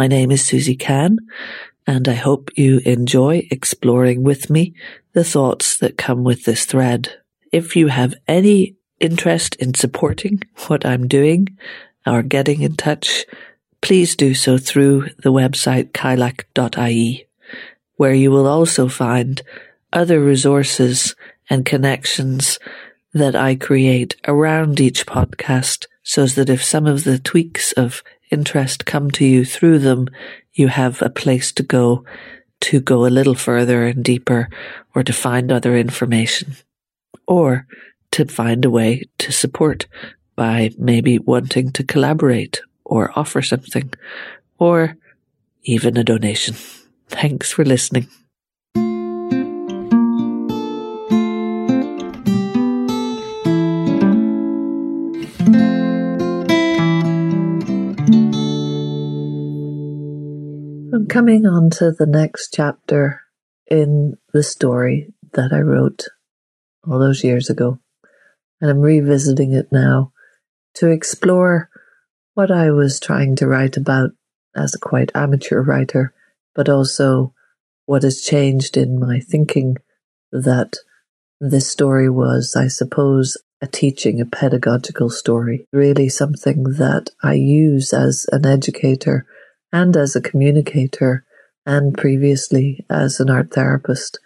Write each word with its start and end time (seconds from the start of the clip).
My 0.00 0.06
name 0.06 0.30
is 0.30 0.46
Susie 0.46 0.76
Can, 0.76 1.18
and 1.86 2.08
I 2.08 2.14
hope 2.14 2.56
you 2.56 2.78
enjoy 2.86 3.46
exploring 3.50 4.22
with 4.22 4.48
me 4.48 4.72
the 5.12 5.24
thoughts 5.24 5.76
that 5.76 5.98
come 5.98 6.24
with 6.24 6.46
this 6.46 6.64
thread. 6.64 7.20
If 7.52 7.76
you 7.76 7.88
have 7.88 8.14
any 8.26 8.76
interest 8.98 9.56
in 9.56 9.74
supporting 9.74 10.40
what 10.68 10.86
I'm 10.86 11.06
doing 11.06 11.48
or 12.06 12.22
getting 12.22 12.62
in 12.62 12.76
touch, 12.76 13.26
please 13.82 14.16
do 14.16 14.32
so 14.32 14.56
through 14.56 15.10
the 15.18 15.32
website 15.32 15.90
kylak.ie, 15.90 17.26
where 17.96 18.14
you 18.14 18.30
will 18.30 18.46
also 18.46 18.88
find 18.88 19.42
other 19.92 20.18
resources 20.18 21.14
and 21.50 21.66
connections 21.66 22.58
that 23.12 23.36
I 23.36 23.54
create 23.54 24.16
around 24.26 24.80
each 24.80 25.04
podcast 25.04 25.84
so 26.02 26.24
that 26.24 26.48
if 26.48 26.64
some 26.64 26.86
of 26.86 27.04
the 27.04 27.18
tweaks 27.18 27.72
of 27.72 28.02
interest 28.30 28.86
come 28.86 29.10
to 29.12 29.24
you 29.24 29.44
through 29.44 29.78
them, 29.80 30.08
you 30.52 30.68
have 30.68 31.02
a 31.02 31.10
place 31.10 31.52
to 31.52 31.62
go 31.62 32.04
to 32.60 32.80
go 32.80 33.06
a 33.06 33.08
little 33.08 33.34
further 33.34 33.86
and 33.86 34.04
deeper 34.04 34.48
or 34.94 35.02
to 35.02 35.12
find 35.12 35.50
other 35.50 35.76
information 35.76 36.56
or 37.26 37.66
to 38.10 38.26
find 38.26 38.64
a 38.64 38.70
way 38.70 39.04
to 39.18 39.32
support 39.32 39.86
by 40.36 40.70
maybe 40.78 41.18
wanting 41.18 41.72
to 41.72 41.84
collaborate 41.84 42.60
or 42.84 43.18
offer 43.18 43.40
something 43.40 43.92
or 44.58 44.96
even 45.62 45.96
a 45.96 46.04
donation. 46.04 46.54
Thanks 47.08 47.52
for 47.52 47.64
listening. 47.64 48.08
Coming 61.10 61.44
on 61.44 61.68
to 61.68 61.90
the 61.90 62.06
next 62.06 62.54
chapter 62.54 63.20
in 63.66 64.16
the 64.32 64.44
story 64.44 65.12
that 65.32 65.52
I 65.52 65.58
wrote 65.58 66.04
all 66.86 67.00
those 67.00 67.24
years 67.24 67.50
ago. 67.50 67.80
And 68.60 68.70
I'm 68.70 68.78
revisiting 68.78 69.52
it 69.52 69.72
now 69.72 70.12
to 70.74 70.88
explore 70.88 71.68
what 72.34 72.52
I 72.52 72.70
was 72.70 73.00
trying 73.00 73.34
to 73.36 73.48
write 73.48 73.76
about 73.76 74.10
as 74.54 74.72
a 74.74 74.78
quite 74.78 75.10
amateur 75.12 75.60
writer, 75.62 76.14
but 76.54 76.68
also 76.68 77.34
what 77.86 78.04
has 78.04 78.22
changed 78.22 78.76
in 78.76 79.00
my 79.00 79.18
thinking 79.18 79.78
that 80.30 80.76
this 81.40 81.68
story 81.68 82.08
was, 82.08 82.54
I 82.56 82.68
suppose, 82.68 83.36
a 83.60 83.66
teaching, 83.66 84.20
a 84.20 84.26
pedagogical 84.26 85.10
story, 85.10 85.66
really 85.72 86.08
something 86.08 86.62
that 86.78 87.10
I 87.20 87.34
use 87.34 87.92
as 87.92 88.26
an 88.30 88.46
educator 88.46 89.26
and 89.72 89.96
as 89.96 90.16
a 90.16 90.20
communicator 90.20 91.24
and 91.66 91.96
previously 91.96 92.84
as 92.88 93.20
an 93.20 93.30
art 93.30 93.52
therapist 93.52 94.18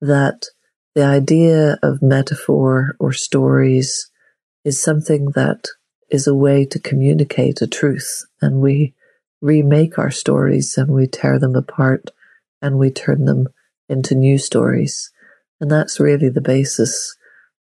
that 0.00 0.46
the 0.94 1.04
idea 1.04 1.78
of 1.82 2.02
metaphor 2.02 2.96
or 3.00 3.12
stories 3.12 4.10
is 4.64 4.80
something 4.80 5.26
that 5.34 5.68
is 6.10 6.26
a 6.26 6.34
way 6.34 6.64
to 6.64 6.78
communicate 6.78 7.60
a 7.62 7.66
truth 7.66 8.24
and 8.40 8.60
we 8.60 8.94
remake 9.40 9.98
our 9.98 10.10
stories 10.10 10.76
and 10.78 10.90
we 10.90 11.06
tear 11.06 11.38
them 11.38 11.54
apart 11.54 12.10
and 12.62 12.78
we 12.78 12.90
turn 12.90 13.24
them 13.24 13.46
into 13.88 14.14
new 14.14 14.38
stories. 14.38 15.10
And 15.60 15.70
that's 15.70 16.00
really 16.00 16.28
the 16.28 16.40
basis 16.40 17.14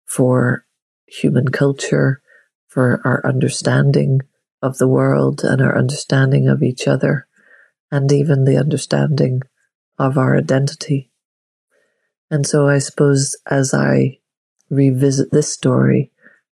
for 0.06 0.65
human 1.06 1.48
culture, 1.48 2.23
for 2.69 3.00
our 3.05 3.21
understanding 3.27 4.21
of 4.62 4.78
the 4.78 4.89
world 4.89 5.43
and 5.43 5.61
our 5.61 5.77
understanding 5.77 6.49
of 6.49 6.62
each 6.62 6.87
other, 6.87 7.27
and 7.91 8.11
even 8.12 8.45
the 8.45 8.56
understanding 8.56 9.43
of 9.99 10.17
our 10.17 10.37
identity. 10.37 11.11
And 12.31 12.47
so 12.47 12.69
I 12.69 12.78
suppose 12.78 13.37
as 13.50 13.75
I 13.75 14.19
revisit 14.71 15.31
this 15.33 15.53
story, 15.53 16.11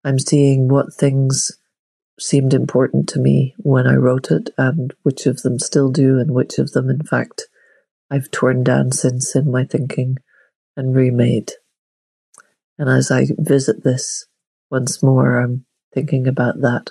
I'm 0.05 0.19
seeing 0.19 0.69
what 0.69 0.95
things 0.95 1.51
seemed 2.19 2.55
important 2.55 3.09
to 3.11 3.19
me 3.19 3.55
when 3.59 3.87
I 3.87 3.95
wrote 3.95 4.31
it 4.31 4.49
and 4.57 4.95
which 5.03 5.27
of 5.27 5.43
them 5.43 5.59
still 5.59 5.91
do 5.91 6.19
and 6.19 6.31
which 6.31 6.59
of 6.59 6.73
them, 6.73 6.89
in 6.89 7.03
fact, 7.03 7.43
I've 8.11 8.31
torn 8.31 8.63
down 8.65 8.93
since 8.93 9.35
in 9.37 9.51
my 9.51 9.65
thinking 9.65 10.17
and 10.77 10.95
remade. 10.95 11.53
And 12.79 12.89
as 12.89 13.11
I 13.11 13.27
visit 13.37 13.85
this 13.85 14.27
once 14.71 15.03
more, 15.03 15.41
I'm 15.41 15.67
thinking 15.93 16.27
about 16.27 16.61
that 16.61 16.89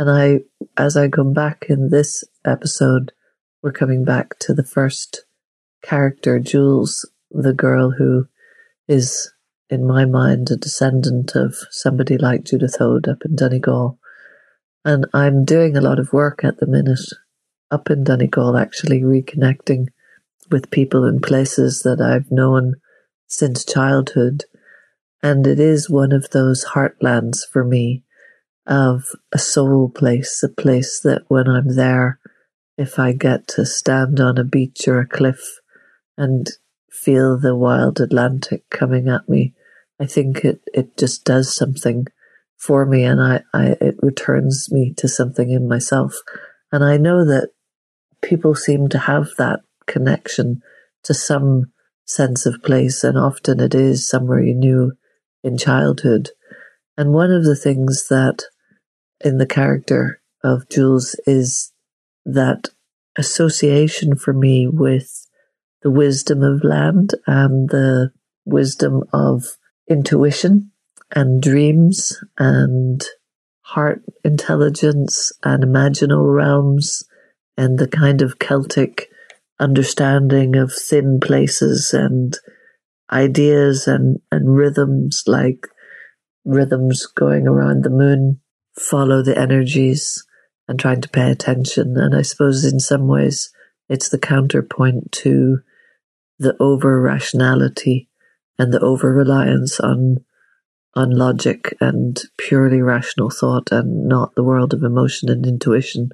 and 0.00 0.10
I, 0.10 0.40
as 0.78 0.96
I 0.96 1.08
come 1.08 1.34
back 1.34 1.66
in 1.68 1.90
this 1.90 2.24
episode, 2.42 3.12
we're 3.62 3.70
coming 3.70 4.02
back 4.02 4.38
to 4.38 4.54
the 4.54 4.64
first 4.64 5.26
character, 5.82 6.38
Jules, 6.38 7.06
the 7.30 7.52
girl 7.52 7.90
who 7.90 8.26
is, 8.88 9.30
in 9.68 9.86
my 9.86 10.06
mind, 10.06 10.50
a 10.50 10.56
descendant 10.56 11.36
of 11.36 11.54
somebody 11.70 12.16
like 12.16 12.44
Judith 12.44 12.76
Hoad 12.78 13.08
up 13.08 13.18
in 13.26 13.36
Donegal. 13.36 13.98
And 14.86 15.04
I'm 15.12 15.44
doing 15.44 15.76
a 15.76 15.82
lot 15.82 15.98
of 15.98 16.14
work 16.14 16.44
at 16.44 16.56
the 16.56 16.66
minute 16.66 17.12
up 17.70 17.90
in 17.90 18.02
Donegal, 18.02 18.56
actually 18.56 19.02
reconnecting 19.02 19.88
with 20.50 20.70
people 20.70 21.04
and 21.04 21.22
places 21.22 21.82
that 21.82 22.00
I've 22.00 22.30
known 22.30 22.76
since 23.26 23.66
childhood. 23.66 24.44
And 25.22 25.46
it 25.46 25.60
is 25.60 25.90
one 25.90 26.12
of 26.12 26.30
those 26.30 26.68
heartlands 26.68 27.40
for 27.52 27.64
me 27.64 28.02
of 28.70 29.02
a 29.32 29.38
soul 29.38 29.90
place, 29.90 30.42
a 30.44 30.48
place 30.48 31.00
that 31.00 31.24
when 31.26 31.48
I'm 31.48 31.74
there, 31.74 32.20
if 32.78 32.98
I 32.98 33.12
get 33.12 33.48
to 33.48 33.66
stand 33.66 34.20
on 34.20 34.38
a 34.38 34.44
beach 34.44 34.86
or 34.86 35.00
a 35.00 35.06
cliff 35.06 35.58
and 36.16 36.48
feel 36.88 37.36
the 37.36 37.56
wild 37.56 38.00
Atlantic 38.00 38.70
coming 38.70 39.08
at 39.08 39.28
me, 39.28 39.54
I 40.00 40.06
think 40.06 40.44
it, 40.44 40.62
it 40.72 40.96
just 40.96 41.24
does 41.24 41.54
something 41.54 42.06
for 42.56 42.86
me 42.86 43.02
and 43.02 43.20
I, 43.20 43.42
I, 43.52 43.76
it 43.80 43.96
returns 44.00 44.70
me 44.70 44.94
to 44.98 45.08
something 45.08 45.50
in 45.50 45.68
myself. 45.68 46.14
And 46.70 46.84
I 46.84 46.96
know 46.96 47.24
that 47.24 47.50
people 48.22 48.54
seem 48.54 48.88
to 48.90 48.98
have 48.98 49.30
that 49.36 49.60
connection 49.86 50.62
to 51.04 51.12
some 51.12 51.72
sense 52.04 52.46
of 52.46 52.62
place 52.62 53.02
and 53.02 53.18
often 53.18 53.60
it 53.60 53.74
is 53.74 54.08
somewhere 54.08 54.42
you 54.42 54.54
knew 54.54 54.92
in 55.42 55.58
childhood. 55.58 56.30
And 56.96 57.12
one 57.12 57.32
of 57.32 57.44
the 57.44 57.56
things 57.56 58.08
that 58.08 58.44
in 59.20 59.38
the 59.38 59.46
character 59.46 60.20
of 60.42 60.68
Jules 60.68 61.18
is 61.26 61.72
that 62.24 62.68
association 63.16 64.16
for 64.16 64.32
me 64.32 64.66
with 64.66 65.26
the 65.82 65.90
wisdom 65.90 66.42
of 66.42 66.64
land 66.64 67.14
and 67.26 67.68
the 67.70 68.12
wisdom 68.44 69.02
of 69.12 69.44
intuition 69.88 70.70
and 71.10 71.42
dreams 71.42 72.22
and 72.38 73.04
heart 73.62 74.02
intelligence 74.24 75.32
and 75.42 75.62
imaginal 75.62 76.34
realms 76.34 77.02
and 77.56 77.78
the 77.78 77.88
kind 77.88 78.22
of 78.22 78.38
Celtic 78.38 79.08
understanding 79.58 80.56
of 80.56 80.72
thin 80.72 81.20
places 81.20 81.92
and 81.92 82.38
ideas 83.12 83.86
and, 83.86 84.20
and 84.30 84.56
rhythms 84.56 85.24
like 85.26 85.66
rhythms 86.44 87.06
going 87.06 87.46
around 87.46 87.84
the 87.84 87.90
moon 87.90 88.40
follow 88.80 89.22
the 89.22 89.38
energies 89.38 90.24
and 90.66 90.78
trying 90.78 91.00
to 91.00 91.08
pay 91.08 91.30
attention. 91.30 91.96
And 91.96 92.14
I 92.14 92.22
suppose 92.22 92.64
in 92.64 92.80
some 92.80 93.06
ways 93.06 93.50
it's 93.88 94.08
the 94.08 94.18
counterpoint 94.18 95.12
to 95.12 95.58
the 96.38 96.56
over 96.60 97.00
rationality 97.00 98.08
and 98.58 98.72
the 98.72 98.80
over 98.80 99.12
reliance 99.12 99.80
on 99.80 100.24
on 100.94 101.10
logic 101.10 101.76
and 101.80 102.20
purely 102.36 102.82
rational 102.82 103.30
thought 103.30 103.70
and 103.70 104.08
not 104.08 104.34
the 104.34 104.42
world 104.42 104.74
of 104.74 104.82
emotion 104.82 105.28
and 105.28 105.46
intuition. 105.46 106.10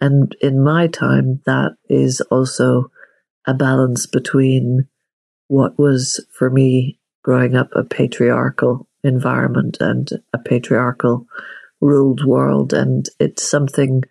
And 0.00 0.36
in 0.42 0.62
my 0.62 0.86
time, 0.86 1.40
that 1.46 1.72
is 1.88 2.20
also 2.22 2.90
a 3.46 3.54
balance 3.54 4.06
between 4.06 4.86
what 5.48 5.78
was 5.78 6.24
for 6.30 6.50
me 6.50 6.98
growing 7.22 7.56
up 7.56 7.68
a 7.74 7.84
patriarchal 7.84 8.86
environment 9.02 9.78
and 9.80 10.08
a 10.32 10.38
patriarchal 10.38 11.26
ruled 11.82 12.24
world. 12.24 12.72
And 12.72 13.06
it's 13.20 13.42
something 13.42 14.04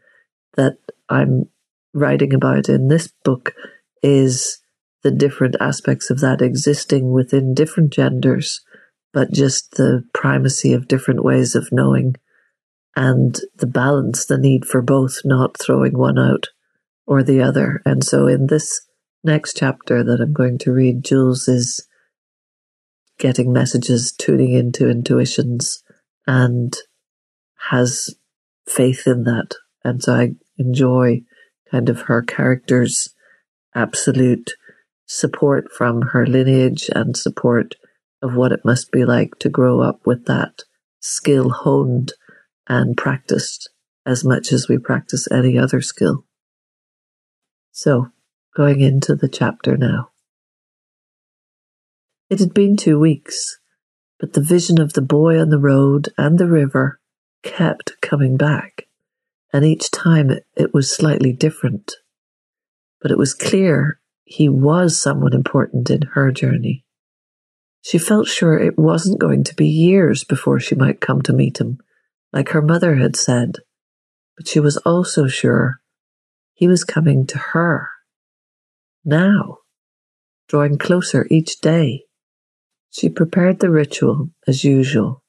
that 0.56 0.78
I'm 1.10 1.50
writing 1.94 2.34
about 2.34 2.70
in 2.70 2.88
this 2.88 3.08
book 3.24 3.56
is 4.04 4.60
the 5.04 5.12
different 5.12 5.56
aspects 5.60 6.12
of 6.12 6.20
that 6.20 6.42
existing 6.42 7.12
within 7.12 7.56
different 7.56 7.92
genders, 7.92 8.62
but 9.14 9.32
just 9.32 9.72
the 9.72 10.04
primacy 10.14 10.74
of 10.74 10.88
different 10.88 11.24
ways 11.24 11.56
of 11.56 11.72
knowing 11.72 12.16
and 12.96 13.40
the 13.56 13.68
balance, 13.68 14.26
the 14.26 14.38
need 14.38 14.66
for 14.66 14.82
both, 14.82 15.22
not 15.24 15.58
throwing 15.58 15.98
one 15.98 16.20
out 16.20 16.48
or 17.08 17.24
the 17.24 17.42
other. 17.42 17.82
And 17.86 18.04
so 18.04 18.28
in 18.28 18.48
this 18.48 18.82
next 19.24 19.56
chapter 19.58 20.04
that 20.04 20.20
I'm 20.22 20.34
going 20.34 20.58
to 20.60 20.72
read, 20.72 21.04
Jules 21.04 21.48
is 21.48 21.88
getting 23.18 23.54
messages, 23.54 24.12
tuning 24.12 24.52
into 24.52 24.90
intuitions 24.90 25.84
and 26.28 26.76
has 27.70 28.16
faith 28.68 29.08
in 29.08 29.24
that. 29.24 29.56
And 29.84 30.02
so 30.02 30.14
I 30.14 30.32
enjoy 30.58 31.22
kind 31.70 31.90
of 31.90 32.02
her 32.02 32.22
character's 32.22 33.10
absolute 33.76 34.52
support 35.06 35.72
from 35.72 36.02
her 36.14 36.26
lineage 36.26 36.90
and 36.94 37.16
support 37.16 37.76
of 38.22 38.36
what 38.36 38.52
it 38.52 38.66
must 38.66 38.92
be 38.92 39.04
like 39.04 39.38
to 39.40 39.50
grow 39.50 39.82
up 39.82 40.02
with 40.06 40.26
that 40.26 40.64
skill 41.00 41.50
honed 41.50 42.14
and 42.68 42.96
practiced 42.96 43.70
as 44.06 44.24
much 44.24 44.52
as 44.52 44.68
we 44.68 44.78
practice 44.78 45.30
any 45.32 45.58
other 45.58 45.82
skill. 45.82 46.26
So, 47.72 48.08
going 48.56 48.82
into 48.82 49.16
the 49.16 49.30
chapter 49.30 49.78
now. 49.78 50.10
It 52.30 52.40
had 52.40 52.54
been 52.54 52.78
two 52.78 53.00
weeks, 53.00 53.60
but 54.20 54.34
the 54.34 54.42
vision 54.42 54.80
of 54.80 54.94
the 54.94 55.02
boy 55.02 55.40
on 55.40 55.50
the 55.50 55.60
road 55.60 56.10
and 56.18 56.38
the 56.38 56.48
river 56.48 57.01
kept 57.44 58.00
coming 58.02 58.38
back, 58.38 58.88
and 59.54 59.66
each 59.66 59.92
time 59.92 60.32
it, 60.56 60.74
was 60.74 60.96
slightly 60.96 61.34
different. 61.34 61.94
But 63.02 63.12
it 63.12 63.18
was 63.18 63.34
clear 63.34 64.00
he 64.24 64.48
was 64.48 65.00
someone 65.00 65.34
important 65.34 65.90
in 65.90 66.04
her 66.14 66.32
journey. 66.32 66.86
She 67.82 67.98
felt 67.98 68.28
sure 68.28 68.58
it 68.58 68.78
wasn't 68.78 69.20
going 69.20 69.44
to 69.46 69.56
be 69.56 69.68
years 69.68 70.24
before 70.24 70.60
she 70.60 70.76
might 70.76 71.02
come 71.02 71.22
to 71.24 71.34
meet 71.34 71.60
him, 71.60 71.80
like 72.32 72.50
her 72.50 72.62
mother 72.62 72.96
had 72.96 73.16
said, 73.16 73.58
but 74.38 74.48
she 74.48 74.60
was 74.60 74.78
also 74.78 75.28
sure 75.28 75.82
he 76.54 76.68
was 76.68 76.84
coming 76.84 77.26
to 77.26 77.38
her. 77.38 77.90
Now, 79.04 79.58
drawing 80.48 80.78
closer 80.78 81.26
each 81.32 81.60
day. 81.60 82.04
She 82.92 83.10
prepared 83.10 83.60
the 83.60 83.72
ritual 83.72 84.30
as 84.48 84.64
usual. 84.64 85.21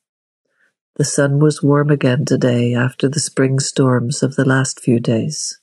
The 0.96 1.04
sun 1.04 1.38
was 1.38 1.62
warm 1.62 1.90
again 1.90 2.26
today 2.26 2.74
after 2.74 3.08
the 3.08 3.20
spring 3.20 3.58
storms 3.58 4.22
of 4.22 4.36
the 4.36 4.44
last 4.44 4.78
few 4.78 5.00
days. 5.00 5.58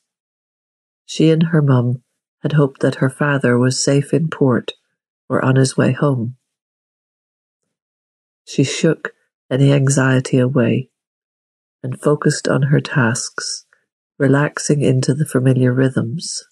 She 1.05 1.29
and 1.29 1.43
her 1.43 1.61
mum 1.61 2.01
had 2.41 2.53
hoped 2.53 2.81
that 2.81 2.95
her 2.95 3.09
father 3.09 3.57
was 3.57 3.83
safe 3.83 4.11
in 4.13 4.29
port 4.29 4.71
or 5.29 5.43
on 5.45 5.55
his 5.55 5.77
way 5.77 5.91
home. 5.91 6.37
She 8.45 8.63
shook 8.63 9.13
any 9.51 9.71
anxiety 9.71 10.39
away 10.39 10.89
and 11.83 12.01
focused 12.01 12.47
on 12.47 12.63
her 12.63 12.81
tasks, 12.81 13.65
relaxing 14.17 14.81
into 14.81 15.13
the 15.13 15.25
familiar 15.25 15.71
rhythms. 15.71 16.43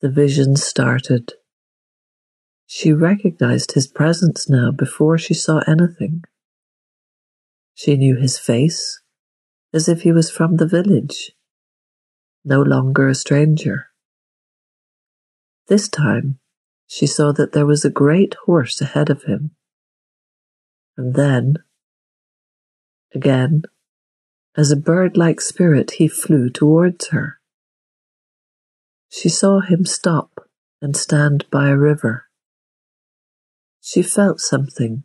The 0.00 0.10
vision 0.10 0.56
started. 0.56 1.34
She 2.70 2.92
recognized 2.92 3.72
his 3.72 3.86
presence 3.86 4.50
now 4.50 4.70
before 4.70 5.16
she 5.16 5.32
saw 5.32 5.60
anything. 5.66 6.22
She 7.72 7.96
knew 7.96 8.16
his 8.16 8.38
face 8.38 9.00
as 9.72 9.88
if 9.88 10.02
he 10.02 10.12
was 10.12 10.30
from 10.30 10.56
the 10.56 10.66
village, 10.66 11.32
no 12.44 12.60
longer 12.60 13.08
a 13.08 13.14
stranger. 13.14 13.86
This 15.68 15.88
time, 15.88 16.40
she 16.86 17.06
saw 17.06 17.32
that 17.32 17.52
there 17.52 17.64
was 17.64 17.86
a 17.86 17.90
great 17.90 18.36
horse 18.44 18.82
ahead 18.82 19.08
of 19.08 19.22
him. 19.22 19.52
And 20.98 21.14
then, 21.14 21.54
again, 23.14 23.62
as 24.58 24.70
a 24.70 24.76
bird 24.76 25.16
like 25.16 25.40
spirit, 25.40 25.92
he 25.92 26.06
flew 26.06 26.50
towards 26.50 27.08
her. 27.08 27.40
She 29.08 29.30
saw 29.30 29.60
him 29.60 29.86
stop 29.86 30.46
and 30.82 30.94
stand 30.94 31.46
by 31.50 31.70
a 31.70 31.76
river. 31.76 32.27
She 33.90 34.02
felt 34.02 34.38
something. 34.38 35.02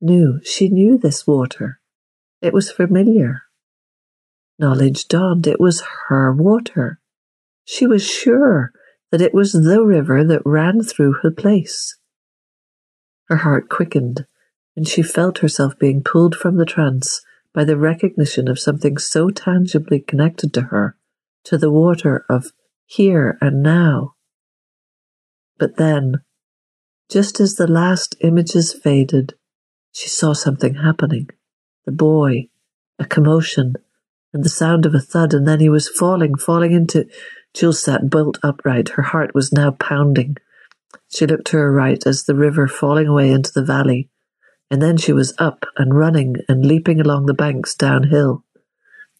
Knew, 0.00 0.38
she 0.44 0.68
knew 0.68 0.96
this 0.96 1.26
water. 1.26 1.80
It 2.40 2.52
was 2.52 2.70
familiar. 2.70 3.42
Knowledge 4.60 5.08
dawned, 5.08 5.48
it 5.48 5.58
was 5.58 5.82
her 6.06 6.32
water. 6.32 7.00
She 7.64 7.84
was 7.84 8.08
sure 8.08 8.70
that 9.10 9.20
it 9.20 9.34
was 9.34 9.50
the 9.50 9.82
river 9.82 10.22
that 10.22 10.42
ran 10.44 10.84
through 10.84 11.14
her 11.22 11.32
place. 11.32 11.98
Her 13.24 13.38
heart 13.38 13.68
quickened, 13.68 14.24
and 14.76 14.86
she 14.86 15.02
felt 15.02 15.38
herself 15.38 15.76
being 15.76 16.04
pulled 16.04 16.36
from 16.36 16.58
the 16.58 16.64
trance 16.64 17.22
by 17.52 17.64
the 17.64 17.76
recognition 17.76 18.46
of 18.46 18.60
something 18.60 18.98
so 18.98 19.30
tangibly 19.30 19.98
connected 19.98 20.54
to 20.54 20.60
her, 20.70 20.96
to 21.42 21.58
the 21.58 21.72
water 21.72 22.24
of 22.30 22.52
here 22.86 23.36
and 23.40 23.64
now. 23.64 24.14
But 25.58 25.76
then, 25.76 26.22
just 27.10 27.40
as 27.40 27.54
the 27.54 27.66
last 27.66 28.16
images 28.20 28.72
faded, 28.72 29.34
she 29.92 30.08
saw 30.08 30.32
something 30.32 30.74
happening. 30.74 31.28
The 31.84 31.92
boy, 31.92 32.48
a 32.98 33.04
commotion, 33.04 33.74
and 34.32 34.44
the 34.44 34.48
sound 34.48 34.86
of 34.86 34.94
a 34.94 35.00
thud, 35.00 35.32
and 35.32 35.46
then 35.46 35.60
he 35.60 35.68
was 35.68 35.88
falling, 35.88 36.34
falling 36.36 36.72
into 36.72 37.06
Jules 37.54 37.80
sat 37.80 38.10
bolt 38.10 38.38
upright. 38.42 38.90
Her 38.90 39.02
heart 39.02 39.32
was 39.32 39.52
now 39.52 39.70
pounding. 39.70 40.36
She 41.08 41.26
looked 41.26 41.46
to 41.48 41.58
her 41.58 41.72
right 41.72 42.04
as 42.04 42.24
the 42.24 42.34
river 42.34 42.66
falling 42.66 43.06
away 43.06 43.30
into 43.30 43.52
the 43.54 43.64
valley, 43.64 44.10
and 44.70 44.82
then 44.82 44.96
she 44.96 45.12
was 45.12 45.34
up 45.38 45.64
and 45.76 45.96
running 45.96 46.36
and 46.48 46.66
leaping 46.66 47.00
along 47.00 47.26
the 47.26 47.34
banks 47.34 47.74
downhill. 47.74 48.44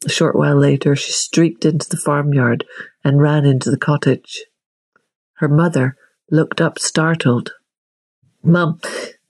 A 0.04 0.08
short 0.08 0.34
while 0.34 0.56
later, 0.56 0.96
she 0.96 1.12
streaked 1.12 1.64
into 1.64 1.88
the 1.88 1.96
farmyard 1.96 2.64
and 3.04 3.22
ran 3.22 3.44
into 3.44 3.70
the 3.70 3.78
cottage. 3.78 4.44
Her 5.34 5.48
mother 5.48 5.96
looked 6.30 6.60
up 6.60 6.80
startled. 6.80 7.52
Mum, 8.44 8.78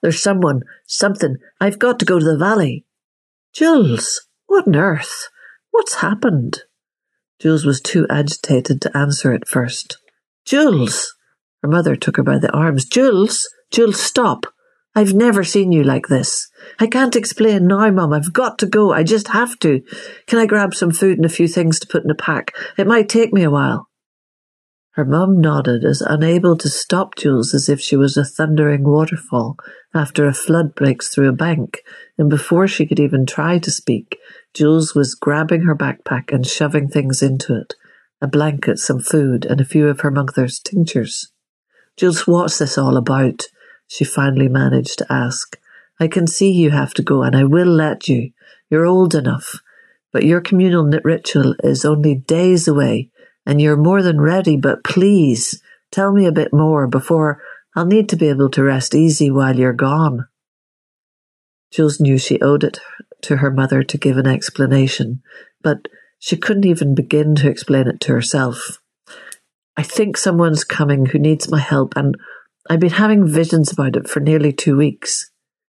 there's 0.03 0.21
someone, 0.21 0.63
something. 0.87 1.37
I've 1.61 1.79
got 1.79 1.99
to 2.01 2.05
go 2.05 2.19
to 2.19 2.25
the 2.25 2.37
valley. 2.37 2.85
Jules, 3.53 4.27
what 4.47 4.67
on 4.67 4.77
earth? 4.77 5.29
What's 5.71 5.97
happened? 5.97 6.63
Jules 7.39 7.65
was 7.65 7.81
too 7.81 8.07
agitated 8.11 8.81
to 8.83 8.97
answer 8.97 9.33
at 9.33 9.49
first. 9.49 9.99
Jules! 10.45 11.15
Her 11.63 11.69
mother 11.69 11.97
took 11.97 12.17
her 12.17 12.23
by 12.23 12.39
the 12.39 12.53
arms. 12.53 12.85
Jules! 12.85 13.49
Jules, 13.71 14.01
stop! 14.01 14.47
I've 14.95 15.15
never 15.15 15.43
seen 15.43 15.73
you 15.73 15.83
like 15.83 16.07
this. 16.07 16.49
I 16.79 16.87
can't 16.87 17.17
explain 17.17 17.67
now, 17.67 17.91
Mum. 17.91 18.13
I've 18.13 18.33
got 18.33 18.59
to 18.59 18.67
go. 18.67 18.93
I 18.93 19.03
just 19.03 19.29
have 19.29 19.59
to. 19.61 19.83
Can 20.27 20.39
I 20.39 20.47
grab 20.47 20.75
some 20.75 20.93
food 20.93 21.19
and 21.19 21.25
a 21.25 21.31
few 21.31 21.49
things 21.49 21.81
to 21.81 21.89
put 21.89 22.05
in 22.05 22.11
a 22.11 22.15
pack? 22.15 22.53
It 22.79 22.87
might 22.87 23.09
take 23.09 23.33
me 23.33 23.43
a 23.43 23.51
while. 23.51 23.89
Her 24.95 25.05
mum 25.05 25.41
nodded, 25.41 25.85
as 25.85 26.03
unable 26.03 26.57
to 26.57 26.69
stop 26.69 27.17
Jules 27.17 27.53
as 27.53 27.69
if 27.69 27.81
she 27.81 27.97
was 27.97 28.17
a 28.17 28.25
thundering 28.25 28.85
waterfall 28.85 29.57
after 29.93 30.25
a 30.25 30.33
flood 30.33 30.77
breaks 30.77 31.09
through 31.09 31.29
a 31.29 31.33
bank, 31.33 31.83
and 32.17 32.31
before 32.31 32.69
she 32.69 32.87
could 32.87 33.01
even 33.01 33.27
try 33.27 33.59
to 33.59 33.73
speak, 33.73 34.19
Jules 34.55 34.95
was 34.95 35.17
grabbing 35.17 35.63
her 35.63 35.75
backpack 35.75 36.33
and 36.33 36.47
shoving 36.47 36.89
things 36.89 37.23
into 37.23 37.57
it 37.57 37.75
a 38.23 38.29
blanket, 38.29 38.79
some 38.79 39.01
food, 39.01 39.45
and 39.45 39.61
a 39.61 39.65
few 39.65 39.89
of 39.89 40.01
her 40.01 40.11
mother's 40.11 40.61
tinctures. 40.61 41.33
Jules, 41.97 42.27
what's 42.27 42.59
this 42.59 42.79
all 42.79 42.97
about? 42.97 43.43
She 43.89 44.05
finally 44.05 44.49
managed 44.49 44.99
to 44.99 45.13
ask. 45.13 45.59
I 46.01 46.07
can 46.07 46.27
see 46.27 46.51
you 46.51 46.71
have 46.71 46.95
to 46.95 47.03
go, 47.03 47.23
and 47.23 47.37
I 47.37 47.45
will 47.45 47.67
let 47.67 48.09
you. 48.09 48.31
You're 48.71 48.87
old 48.87 49.15
enough. 49.15 49.61
But 50.13 50.25
your 50.25 50.41
communal 50.41 50.89
ritual 51.03 51.57
is 51.65 51.85
only 51.85 52.15
days 52.15 52.69
away, 52.69 53.11
and 53.47 53.61
you're 53.61 53.77
more 53.77 54.03
than 54.03 54.21
ready, 54.21 54.57
but 54.57 54.85
please 54.85 55.63
tell 55.91 56.13
me 56.13 56.27
a 56.27 56.33
bit 56.33 56.53
more 56.53 56.87
before 56.87 57.41
I'll 57.77 57.87
need 57.87 58.09
to 58.11 58.17
be 58.17 58.29
able 58.29 58.51
to 58.51 58.63
rest 58.63 58.95
easy 58.95 59.31
while 59.31 59.57
you're 59.57 59.73
gone. 59.73 60.29
Jules 61.73 62.01
knew 62.01 62.19
she 62.19 62.41
owed 62.41 62.63
it 62.63 62.79
to 63.23 63.39
her 63.39 63.51
mother 63.51 63.83
to 63.83 63.99
give 63.99 64.17
an 64.17 64.27
explanation, 64.27 65.23
but 65.63 65.89
she 66.19 66.37
couldn't 66.37 66.67
even 66.67 66.95
begin 66.95 67.35
to 67.37 67.51
explain 67.51 67.89
it 67.89 68.01
to 68.01 68.13
herself. 68.13 68.79
I 69.77 69.83
think 69.83 70.17
someone's 70.17 70.63
coming 70.63 71.07
who 71.07 71.19
needs 71.19 71.51
my 71.51 71.59
help, 71.59 71.97
and 71.97 72.17
I've 72.71 72.81
been 72.81 72.91
having 72.91 73.27
visions 73.27 73.73
about 73.73 73.97
it 73.97 74.09
for 74.09 74.21
nearly 74.21 74.53
two 74.53 74.77
weeks. 74.77 75.31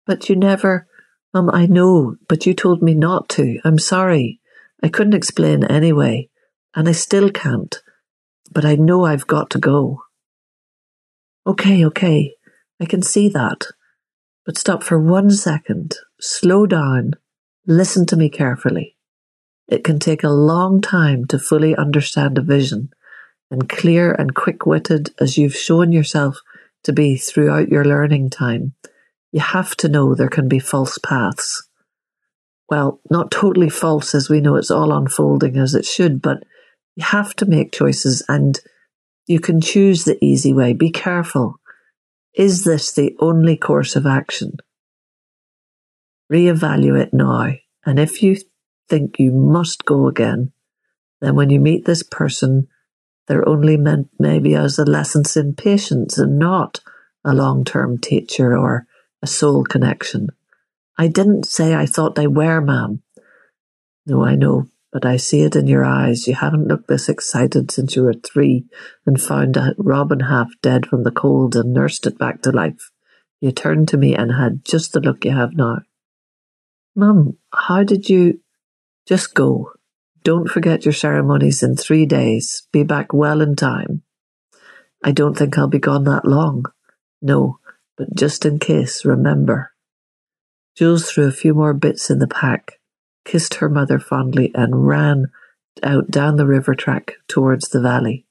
But 0.05 0.29
you 0.29 0.35
never. 0.35 0.87
Mum, 1.33 1.49
I 1.51 1.65
know, 1.65 2.15
but 2.29 2.45
you 2.45 2.53
told 2.53 2.81
me 2.81 2.93
not 2.93 3.27
to. 3.29 3.59
I'm 3.65 3.79
sorry. 3.79 4.39
I 4.83 4.89
couldn't 4.89 5.15
explain 5.15 5.63
anyway, 5.63 6.29
and 6.77 6.87
I 6.87 6.93
still 6.93 7.29
can't. 7.29 7.75
But 8.49 8.63
I 8.63 8.75
know 8.75 9.03
I've 9.03 9.27
got 9.27 9.49
to 9.49 9.59
go. 9.59 10.03
Okay, 11.45 11.85
okay. 11.85 12.35
I 12.79 12.85
can 12.85 13.01
see 13.01 13.27
that. 13.29 13.65
But 14.45 14.57
stop 14.57 14.83
for 14.83 14.97
one 14.97 15.29
second. 15.31 15.97
Slow 16.21 16.65
down 16.65 17.15
Listen 17.69 18.05
to 18.05 18.15
me 18.15 18.29
carefully. 18.29 18.95
It 19.67 19.83
can 19.83 19.99
take 19.99 20.23
a 20.23 20.29
long 20.29 20.79
time 20.79 21.25
to 21.25 21.37
fully 21.37 21.75
understand 21.75 22.37
a 22.37 22.41
vision, 22.41 22.91
and 23.51 23.67
clear 23.67 24.13
and 24.13 24.33
quick 24.33 24.65
witted 24.65 25.13
as 25.19 25.37
you've 25.37 25.55
shown 25.55 25.91
yourself 25.91 26.39
to 26.83 26.93
be 26.93 27.17
throughout 27.17 27.67
your 27.67 27.83
learning 27.83 28.29
time, 28.29 28.73
you 29.33 29.41
have 29.41 29.75
to 29.75 29.89
know 29.89 30.15
there 30.15 30.29
can 30.29 30.47
be 30.47 30.59
false 30.59 30.97
paths. 30.97 31.67
Well, 32.69 33.01
not 33.11 33.31
totally 33.31 33.69
false 33.69 34.15
as 34.15 34.29
we 34.29 34.39
know 34.39 34.55
it's 34.55 34.71
all 34.71 34.93
unfolding 34.93 35.57
as 35.57 35.75
it 35.75 35.83
should, 35.83 36.21
but 36.21 36.43
you 36.97 37.05
have 37.05 37.33
to 37.35 37.45
make 37.45 37.71
choices 37.71 38.21
and 38.27 38.59
you 39.25 39.39
can 39.39 39.61
choose 39.61 40.03
the 40.03 40.17
easy 40.21 40.51
way. 40.51 40.73
Be 40.73 40.91
careful. 40.91 41.55
Is 42.33 42.65
this 42.65 42.91
the 42.91 43.15
only 43.19 43.55
course 43.55 43.95
of 43.95 44.05
action? 44.05 44.57
reevaluate 46.31 47.13
now. 47.13 47.53
And 47.85 47.99
if 47.99 48.21
you 48.21 48.37
think 48.89 49.19
you 49.19 49.31
must 49.31 49.85
go 49.85 50.07
again, 50.07 50.51
then 51.21 51.35
when 51.35 51.49
you 51.49 51.59
meet 51.59 51.85
this 51.85 52.03
person, 52.03 52.67
they're 53.27 53.47
only 53.47 53.77
meant 53.77 54.09
maybe 54.19 54.55
as 54.55 54.77
a 54.77 54.85
lesson 54.85 55.23
in 55.35 55.55
patience 55.55 56.17
and 56.17 56.37
not 56.37 56.79
a 57.23 57.33
long 57.33 57.63
term 57.63 57.97
teacher 57.97 58.57
or 58.57 58.85
a 59.21 59.27
soul 59.27 59.63
connection. 59.63 60.29
I 60.97 61.07
didn't 61.07 61.45
say 61.45 61.75
I 61.75 61.85
thought 61.85 62.15
they 62.15 62.27
were, 62.27 62.61
ma'am. 62.61 63.01
No, 64.05 64.23
I 64.23 64.35
know, 64.35 64.67
but 64.97 65.05
I 65.05 65.17
see 65.17 65.41
it 65.41 65.55
in 65.55 65.67
your 65.67 65.85
eyes. 65.85 66.27
You 66.27 66.33
haven't 66.33 66.67
looked 66.67 66.87
this 66.87 67.07
excited 67.07 67.69
since 67.69 67.95
you 67.95 68.01
were 68.01 68.15
three 68.15 68.65
and 69.05 69.21
found 69.21 69.55
a 69.55 69.75
robin 69.77 70.21
half 70.21 70.49
dead 70.63 70.87
from 70.87 71.03
the 71.03 71.11
cold 71.11 71.55
and 71.55 71.71
nursed 71.71 72.07
it 72.07 72.17
back 72.17 72.41
to 72.41 72.51
life. 72.51 72.89
You 73.39 73.51
turned 73.51 73.89
to 73.89 73.97
me 73.97 74.15
and 74.15 74.31
had 74.31 74.65
just 74.65 74.93
the 74.93 74.99
look 74.99 75.23
you 75.23 75.33
have 75.33 75.53
now. 75.53 75.81
Mum, 76.95 77.37
how 77.53 77.83
did 77.83 78.09
you 78.09 78.39
just 79.07 79.35
go? 79.35 79.69
Don't 80.23 80.49
forget 80.49 80.83
your 80.83 80.95
ceremonies 80.95 81.61
in 81.61 81.75
three 81.75 82.07
days. 82.07 82.67
Be 82.71 82.81
back 82.81 83.13
well 83.13 83.39
in 83.39 83.55
time. 83.55 84.01
I 85.03 85.11
don't 85.11 85.37
think 85.37 85.59
I'll 85.59 85.67
be 85.67 85.77
gone 85.77 86.05
that 86.05 86.25
long. 86.25 86.65
No, 87.21 87.59
but 87.97 88.15
just 88.15 88.47
in 88.47 88.57
case, 88.57 89.05
remember. 89.05 89.73
Jules 90.75 91.07
threw 91.11 91.27
a 91.27 91.31
few 91.31 91.53
more 91.53 91.75
bits 91.75 92.09
in 92.09 92.17
the 92.17 92.25
pack, 92.27 92.76
kissed 93.27 93.55
her 93.55 93.69
mother 93.69 93.99
fondly, 93.99 94.51
and 94.55 94.87
ran 94.87 95.27
out 95.83 96.09
down 96.09 96.37
the 96.37 96.47
river 96.47 96.73
track 96.73 97.15
towards 97.27 97.69
the 97.69 97.81
valley. 97.81 98.25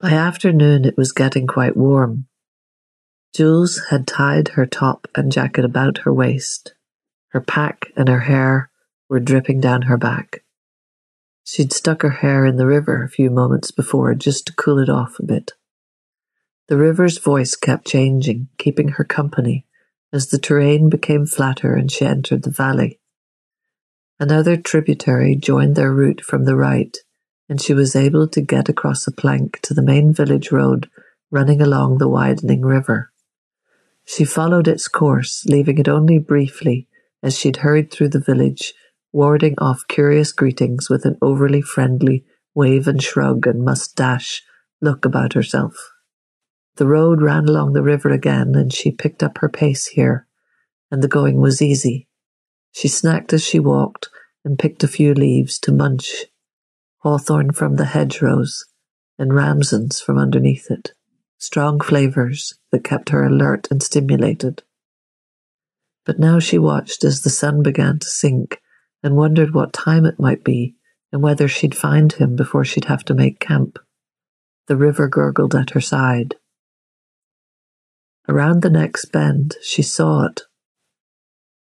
By 0.00 0.10
afternoon, 0.12 0.84
it 0.86 0.96
was 0.96 1.12
getting 1.12 1.46
quite 1.46 1.76
warm. 1.76 2.26
Jules 3.34 3.80
had 3.90 4.06
tied 4.06 4.48
her 4.48 4.66
top 4.66 5.06
and 5.14 5.30
jacket 5.30 5.64
about 5.64 5.98
her 5.98 6.12
waist. 6.12 6.74
Her 7.28 7.40
pack 7.40 7.92
and 7.94 8.08
her 8.08 8.20
hair 8.20 8.70
were 9.08 9.20
dripping 9.20 9.60
down 9.60 9.82
her 9.82 9.98
back. 9.98 10.42
She'd 11.44 11.72
stuck 11.72 12.02
her 12.02 12.10
hair 12.10 12.46
in 12.46 12.56
the 12.56 12.66
river 12.66 13.02
a 13.02 13.08
few 13.08 13.30
moments 13.30 13.70
before 13.70 14.14
just 14.14 14.46
to 14.46 14.54
cool 14.54 14.78
it 14.78 14.88
off 14.88 15.18
a 15.18 15.26
bit. 15.26 15.52
The 16.68 16.76
river's 16.78 17.18
voice 17.18 17.54
kept 17.54 17.86
changing, 17.86 18.48
keeping 18.58 18.88
her 18.88 19.04
company 19.04 19.66
as 20.12 20.28
the 20.28 20.38
terrain 20.38 20.88
became 20.88 21.26
flatter 21.26 21.74
and 21.74 21.90
she 21.90 22.04
entered 22.04 22.42
the 22.42 22.50
valley. 22.50 23.00
Another 24.20 24.56
tributary 24.56 25.34
joined 25.34 25.74
their 25.74 25.92
route 25.92 26.20
from 26.20 26.44
the 26.44 26.56
right, 26.56 26.96
and 27.48 27.60
she 27.60 27.74
was 27.74 27.96
able 27.96 28.28
to 28.28 28.40
get 28.40 28.68
across 28.68 29.06
a 29.06 29.12
plank 29.12 29.60
to 29.62 29.74
the 29.74 29.82
main 29.82 30.12
village 30.12 30.52
road 30.52 30.88
running 31.30 31.60
along 31.60 31.98
the 31.98 32.08
widening 32.08 32.60
river. 32.60 33.10
She 34.04 34.24
followed 34.24 34.68
its 34.68 34.86
course, 34.88 35.44
leaving 35.46 35.78
it 35.78 35.88
only 35.88 36.18
briefly 36.18 36.88
as 37.22 37.38
she'd 37.38 37.58
hurried 37.58 37.90
through 37.90 38.10
the 38.10 38.20
village, 38.20 38.74
warding 39.12 39.54
off 39.58 39.86
curious 39.88 40.32
greetings 40.32 40.90
with 40.90 41.04
an 41.04 41.16
overly 41.22 41.62
friendly 41.62 42.24
wave 42.54 42.86
and 42.86 43.02
shrug 43.02 43.46
and 43.46 43.64
mustache 43.64 44.42
look 44.80 45.04
about 45.04 45.32
herself. 45.32 45.91
The 46.82 46.88
road 46.88 47.22
ran 47.22 47.48
along 47.48 47.74
the 47.74 47.82
river 47.84 48.10
again, 48.10 48.56
and 48.56 48.72
she 48.72 48.90
picked 48.90 49.22
up 49.22 49.38
her 49.38 49.48
pace 49.48 49.86
here, 49.86 50.26
and 50.90 51.00
the 51.00 51.06
going 51.06 51.36
was 51.36 51.62
easy. 51.62 52.08
She 52.72 52.88
snacked 52.88 53.32
as 53.32 53.44
she 53.44 53.60
walked 53.60 54.08
and 54.44 54.58
picked 54.58 54.82
a 54.82 54.88
few 54.88 55.14
leaves 55.14 55.60
to 55.60 55.70
munch, 55.70 56.24
hawthorn 56.98 57.52
from 57.52 57.76
the 57.76 57.84
hedgerows 57.84 58.64
and 59.16 59.32
ramsons 59.32 60.00
from 60.00 60.18
underneath 60.18 60.72
it, 60.72 60.92
strong 61.38 61.78
flavours 61.78 62.58
that 62.72 62.82
kept 62.82 63.10
her 63.10 63.22
alert 63.22 63.68
and 63.70 63.80
stimulated. 63.80 64.64
But 66.04 66.18
now 66.18 66.40
she 66.40 66.58
watched 66.58 67.04
as 67.04 67.22
the 67.22 67.30
sun 67.30 67.62
began 67.62 68.00
to 68.00 68.08
sink 68.08 68.60
and 69.04 69.14
wondered 69.14 69.54
what 69.54 69.72
time 69.72 70.04
it 70.04 70.18
might 70.18 70.42
be 70.42 70.74
and 71.12 71.22
whether 71.22 71.46
she'd 71.46 71.76
find 71.76 72.14
him 72.14 72.34
before 72.34 72.64
she'd 72.64 72.86
have 72.86 73.04
to 73.04 73.14
make 73.14 73.38
camp. 73.38 73.78
The 74.66 74.76
river 74.76 75.06
gurgled 75.06 75.54
at 75.54 75.70
her 75.70 75.80
side. 75.80 76.34
Around 78.28 78.62
the 78.62 78.70
next 78.70 79.06
bend, 79.06 79.56
she 79.62 79.82
saw 79.82 80.26
it. 80.26 80.42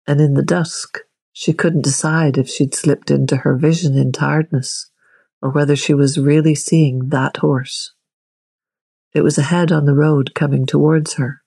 And 0.06 0.20
in 0.20 0.34
the 0.34 0.42
dusk, 0.42 0.98
she 1.32 1.52
couldn't 1.52 1.84
decide 1.84 2.36
if 2.36 2.48
she'd 2.48 2.74
slipped 2.74 3.10
into 3.10 3.38
her 3.38 3.56
vision 3.56 3.96
in 3.96 4.10
tiredness 4.10 4.90
or 5.40 5.50
whether 5.50 5.76
she 5.76 5.94
was 5.94 6.18
really 6.18 6.54
seeing 6.54 7.10
that 7.10 7.38
horse. 7.38 7.92
It 9.14 9.22
was 9.22 9.38
ahead 9.38 9.70
on 9.70 9.86
the 9.86 9.94
road 9.94 10.34
coming 10.34 10.66
towards 10.66 11.14
her. 11.14 11.42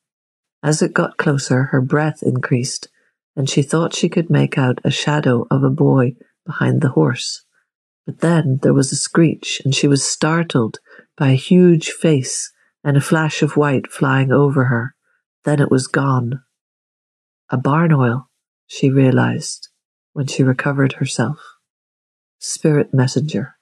As 0.63 0.81
it 0.81 0.93
got 0.93 1.17
closer, 1.17 1.63
her 1.65 1.81
breath 1.81 2.23
increased, 2.23 2.87
and 3.35 3.49
she 3.49 3.61
thought 3.61 3.95
she 3.95 4.07
could 4.07 4.29
make 4.29 4.57
out 4.57 4.79
a 4.83 4.91
shadow 4.91 5.45
of 5.51 5.63
a 5.63 5.69
boy 5.69 6.15
behind 6.45 6.81
the 6.81 6.89
horse. 6.89 7.43
But 8.05 8.19
then 8.19 8.59
there 8.61 8.73
was 8.73 8.91
a 8.91 8.97
screech, 8.97 9.61
and 9.65 9.75
she 9.75 9.87
was 9.87 10.03
startled 10.03 10.79
by 11.17 11.29
a 11.29 11.35
huge 11.35 11.89
face 11.89 12.52
and 12.83 12.97
a 12.97 13.01
flash 13.01 13.41
of 13.41 13.55
white 13.55 13.91
flying 13.91 14.31
over 14.31 14.65
her. 14.65 14.95
Then 15.45 15.59
it 15.59 15.71
was 15.71 15.87
gone. 15.87 16.43
A 17.49 17.57
barn 17.57 17.91
oil, 17.93 18.29
she 18.67 18.89
realized 18.89 19.69
when 20.13 20.27
she 20.27 20.43
recovered 20.43 20.93
herself. 20.93 21.39
Spirit 22.39 22.93
messenger. 22.93 23.55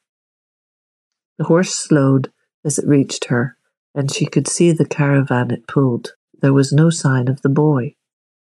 The 1.38 1.46
horse 1.46 1.74
slowed 1.74 2.32
as 2.64 2.78
it 2.78 2.88
reached 2.88 3.26
her, 3.26 3.58
and 3.96 4.14
she 4.14 4.26
could 4.26 4.48
see 4.48 4.72
the 4.72 4.86
caravan 4.86 5.52
it 5.52 5.68
pulled. 5.68 6.14
There 6.42 6.54
was 6.54 6.72
no 6.72 6.90
sign 6.90 7.28
of 7.28 7.42
the 7.42 7.50
boy. 7.50 7.96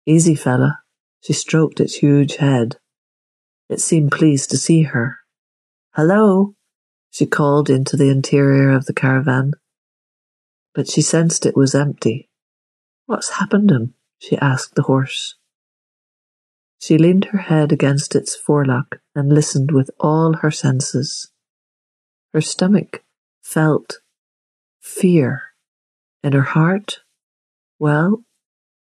Easy 0.05 0.35
fella. 0.35 0.79
She 1.21 1.33
stroked 1.33 1.79
its 1.79 1.95
huge 1.95 2.37
head. 2.37 2.77
It 3.69 3.79
seemed 3.79 4.11
pleased 4.11 4.49
to 4.49 4.57
see 4.57 4.83
her. 4.83 5.19
Hello, 5.95 6.55
she 7.11 7.25
called 7.25 7.69
into 7.69 7.95
the 7.95 8.09
interior 8.09 8.71
of 8.71 8.85
the 8.85 8.93
caravan. 8.93 9.53
But 10.73 10.87
she 10.87 11.01
sensed 11.01 11.45
it 11.45 11.57
was 11.57 11.75
empty. 11.75 12.29
What's 13.05 13.31
happened 13.31 13.71
him? 13.71 13.93
she 14.19 14.37
asked 14.37 14.75
the 14.75 14.83
horse. 14.83 15.35
She 16.79 16.97
leaned 16.97 17.25
her 17.25 17.39
head 17.39 17.71
against 17.71 18.15
its 18.15 18.35
forelock 18.35 19.01
and 19.13 19.31
listened 19.31 19.71
with 19.71 19.91
all 19.99 20.37
her 20.37 20.51
senses. 20.51 21.31
Her 22.33 22.41
stomach 22.41 23.03
felt 23.43 23.97
fear, 24.79 25.43
and 26.23 26.33
her 26.33 26.41
heart 26.41 27.01
well, 27.81 28.23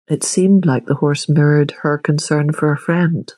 it 0.08 0.24
seemed 0.24 0.66
like 0.66 0.86
the 0.86 0.96
horse 0.96 1.28
mirrored 1.28 1.70
her 1.82 1.98
concern 1.98 2.52
for 2.52 2.72
a 2.72 2.76
friend. 2.76 3.32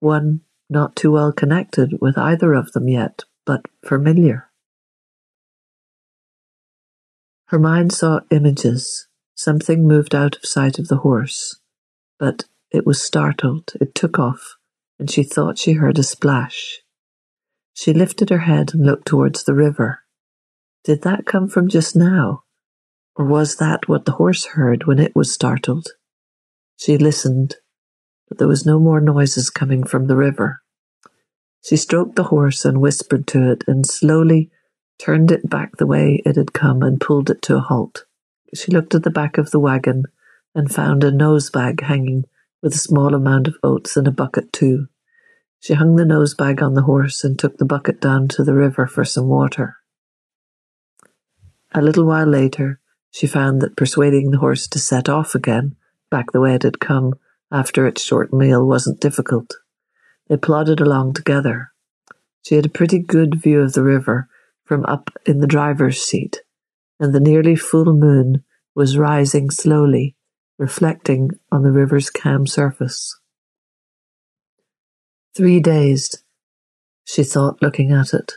One 0.00 0.42
not 0.68 0.96
too 0.96 1.12
well 1.12 1.32
connected 1.32 1.98
with 1.98 2.18
either 2.18 2.52
of 2.52 2.72
them 2.72 2.86
yet, 2.86 3.24
but 3.46 3.64
familiar. 3.82 4.50
Her 7.54 7.60
mind 7.60 7.92
saw 7.92 8.18
images. 8.32 9.06
Something 9.36 9.86
moved 9.86 10.12
out 10.12 10.34
of 10.34 10.44
sight 10.44 10.80
of 10.80 10.88
the 10.88 10.96
horse, 11.06 11.60
but 12.18 12.46
it 12.72 12.84
was 12.84 13.00
startled. 13.00 13.74
It 13.80 13.94
took 13.94 14.18
off, 14.18 14.56
and 14.98 15.08
she 15.08 15.22
thought 15.22 15.56
she 15.56 15.74
heard 15.74 15.96
a 15.96 16.02
splash. 16.02 16.80
She 17.72 17.92
lifted 17.92 18.30
her 18.30 18.38
head 18.38 18.74
and 18.74 18.84
looked 18.84 19.06
towards 19.06 19.44
the 19.44 19.54
river. 19.54 20.00
Did 20.82 21.02
that 21.02 21.26
come 21.26 21.46
from 21.46 21.68
just 21.68 21.94
now? 21.94 22.42
Or 23.14 23.24
was 23.24 23.54
that 23.58 23.88
what 23.88 24.04
the 24.04 24.18
horse 24.18 24.46
heard 24.46 24.88
when 24.88 24.98
it 24.98 25.14
was 25.14 25.32
startled? 25.32 25.86
She 26.76 26.98
listened, 26.98 27.54
but 28.28 28.38
there 28.38 28.48
was 28.48 28.66
no 28.66 28.80
more 28.80 29.00
noises 29.00 29.48
coming 29.48 29.84
from 29.84 30.08
the 30.08 30.16
river. 30.16 30.60
She 31.64 31.76
stroked 31.76 32.16
the 32.16 32.30
horse 32.34 32.64
and 32.64 32.80
whispered 32.80 33.28
to 33.28 33.48
it 33.48 33.62
and 33.68 33.86
slowly 33.86 34.50
turned 34.98 35.30
it 35.30 35.48
back 35.48 35.76
the 35.76 35.86
way 35.86 36.22
it 36.24 36.36
had 36.36 36.52
come 36.52 36.82
and 36.82 37.00
pulled 37.00 37.30
it 37.30 37.42
to 37.42 37.56
a 37.56 37.60
halt. 37.60 38.04
She 38.54 38.70
looked 38.70 38.94
at 38.94 39.02
the 39.02 39.10
back 39.10 39.38
of 39.38 39.50
the 39.50 39.58
wagon 39.58 40.04
and 40.54 40.72
found 40.72 41.02
a 41.02 41.10
nose 41.10 41.50
bag 41.50 41.82
hanging 41.82 42.24
with 42.62 42.74
a 42.74 42.78
small 42.78 43.14
amount 43.14 43.48
of 43.48 43.56
oats 43.62 43.96
and 43.96 44.06
a 44.06 44.12
bucket 44.12 44.52
too. 44.52 44.88
She 45.60 45.74
hung 45.74 45.96
the 45.96 46.04
nose 46.04 46.34
bag 46.34 46.62
on 46.62 46.74
the 46.74 46.82
horse 46.82 47.24
and 47.24 47.38
took 47.38 47.58
the 47.58 47.64
bucket 47.64 48.00
down 48.00 48.28
to 48.28 48.44
the 48.44 48.54
river 48.54 48.86
for 48.86 49.04
some 49.04 49.28
water. 49.28 49.76
A 51.72 51.82
little 51.82 52.04
while 52.04 52.26
later, 52.26 52.80
she 53.10 53.26
found 53.26 53.60
that 53.60 53.76
persuading 53.76 54.30
the 54.30 54.38
horse 54.38 54.68
to 54.68 54.78
set 54.78 55.08
off 55.08 55.34
again, 55.34 55.76
back 56.10 56.32
the 56.32 56.40
way 56.40 56.54
it 56.54 56.62
had 56.62 56.80
come 56.80 57.14
after 57.50 57.86
its 57.86 58.02
short 58.02 58.32
meal, 58.32 58.66
wasn't 58.66 59.00
difficult. 59.00 59.54
They 60.28 60.36
plodded 60.36 60.80
along 60.80 61.14
together. 61.14 61.72
She 62.42 62.54
had 62.54 62.66
a 62.66 62.70
pretty 62.70 62.98
good 62.98 63.36
view 63.40 63.60
of 63.60 63.72
the 63.72 63.82
river 63.82 64.28
from 64.64 64.84
up 64.86 65.10
in 65.26 65.40
the 65.40 65.46
driver's 65.46 66.00
seat, 66.00 66.42
and 66.98 67.14
the 67.14 67.20
nearly 67.20 67.56
full 67.56 67.92
moon 67.92 68.44
was 68.74 68.98
rising 68.98 69.50
slowly, 69.50 70.16
reflecting 70.58 71.30
on 71.52 71.62
the 71.62 71.72
river's 71.72 72.10
calm 72.10 72.46
surface. 72.46 73.18
Three 75.36 75.60
days, 75.60 76.22
she 77.04 77.24
thought, 77.24 77.62
looking 77.62 77.92
at 77.92 78.14
it. 78.14 78.32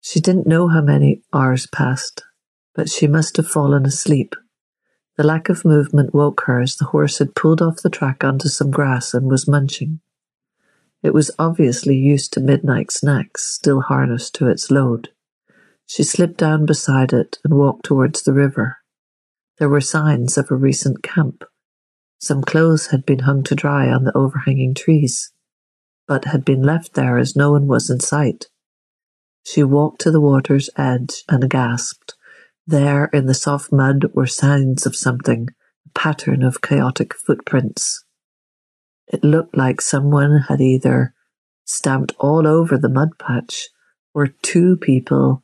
She 0.00 0.20
didn't 0.20 0.46
know 0.46 0.68
how 0.68 0.82
many 0.82 1.22
hours 1.32 1.66
passed 1.66 2.22
but 2.78 2.88
she 2.88 3.08
must 3.08 3.36
have 3.36 3.48
fallen 3.48 3.84
asleep. 3.84 4.36
The 5.16 5.24
lack 5.24 5.48
of 5.48 5.64
movement 5.64 6.14
woke 6.14 6.42
her 6.46 6.60
as 6.60 6.76
the 6.76 6.84
horse 6.84 7.18
had 7.18 7.34
pulled 7.34 7.60
off 7.60 7.82
the 7.82 7.90
track 7.90 8.22
onto 8.22 8.46
some 8.46 8.70
grass 8.70 9.14
and 9.14 9.28
was 9.28 9.48
munching. 9.48 9.98
It 11.02 11.14
was 11.14 11.30
obviously 11.38 11.96
used 11.96 12.32
to 12.32 12.40
midnight 12.40 12.90
snacks, 12.90 13.44
still 13.44 13.82
harnessed 13.82 14.34
to 14.36 14.48
its 14.48 14.70
load. 14.70 15.10
She 15.86 16.02
slipped 16.02 16.38
down 16.38 16.66
beside 16.66 17.12
it 17.12 17.38
and 17.44 17.54
walked 17.54 17.84
towards 17.84 18.22
the 18.22 18.32
river. 18.32 18.78
There 19.58 19.68
were 19.68 19.80
signs 19.80 20.36
of 20.36 20.50
a 20.50 20.56
recent 20.56 21.02
camp. 21.02 21.44
Some 22.20 22.42
clothes 22.42 22.88
had 22.88 23.06
been 23.06 23.20
hung 23.20 23.44
to 23.44 23.54
dry 23.54 23.88
on 23.88 24.04
the 24.04 24.16
overhanging 24.16 24.74
trees, 24.74 25.32
but 26.06 26.26
had 26.26 26.44
been 26.44 26.62
left 26.62 26.94
there 26.94 27.16
as 27.16 27.36
no 27.36 27.52
one 27.52 27.66
was 27.66 27.88
in 27.88 28.00
sight. 28.00 28.46
She 29.44 29.62
walked 29.62 30.00
to 30.02 30.10
the 30.10 30.20
water's 30.20 30.68
edge 30.76 31.22
and 31.28 31.48
gasped. 31.48 32.14
There 32.66 33.06
in 33.06 33.26
the 33.26 33.34
soft 33.34 33.72
mud 33.72 34.06
were 34.14 34.26
signs 34.26 34.84
of 34.84 34.96
something, 34.96 35.48
a 35.86 35.98
pattern 35.98 36.42
of 36.42 36.60
chaotic 36.60 37.14
footprints. 37.14 38.04
It 39.08 39.24
looked 39.24 39.56
like 39.56 39.80
someone 39.80 40.44
had 40.48 40.60
either 40.60 41.14
stamped 41.64 42.12
all 42.18 42.46
over 42.46 42.76
the 42.76 42.88
mud 42.88 43.18
patch 43.18 43.68
or 44.14 44.26
two 44.26 44.76
people 44.76 45.42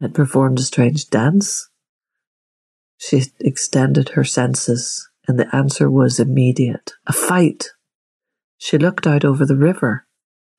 had 0.00 0.14
performed 0.14 0.58
a 0.58 0.62
strange 0.62 1.08
dance. 1.10 1.68
She 2.96 3.22
extended 3.40 4.10
her 4.10 4.24
senses, 4.24 5.08
and 5.26 5.38
the 5.38 5.54
answer 5.54 5.90
was 5.90 6.20
immediate 6.20 6.92
a 7.06 7.12
fight. 7.12 7.70
She 8.58 8.78
looked 8.78 9.06
out 9.06 9.24
over 9.24 9.46
the 9.46 9.56
river, 9.56 10.06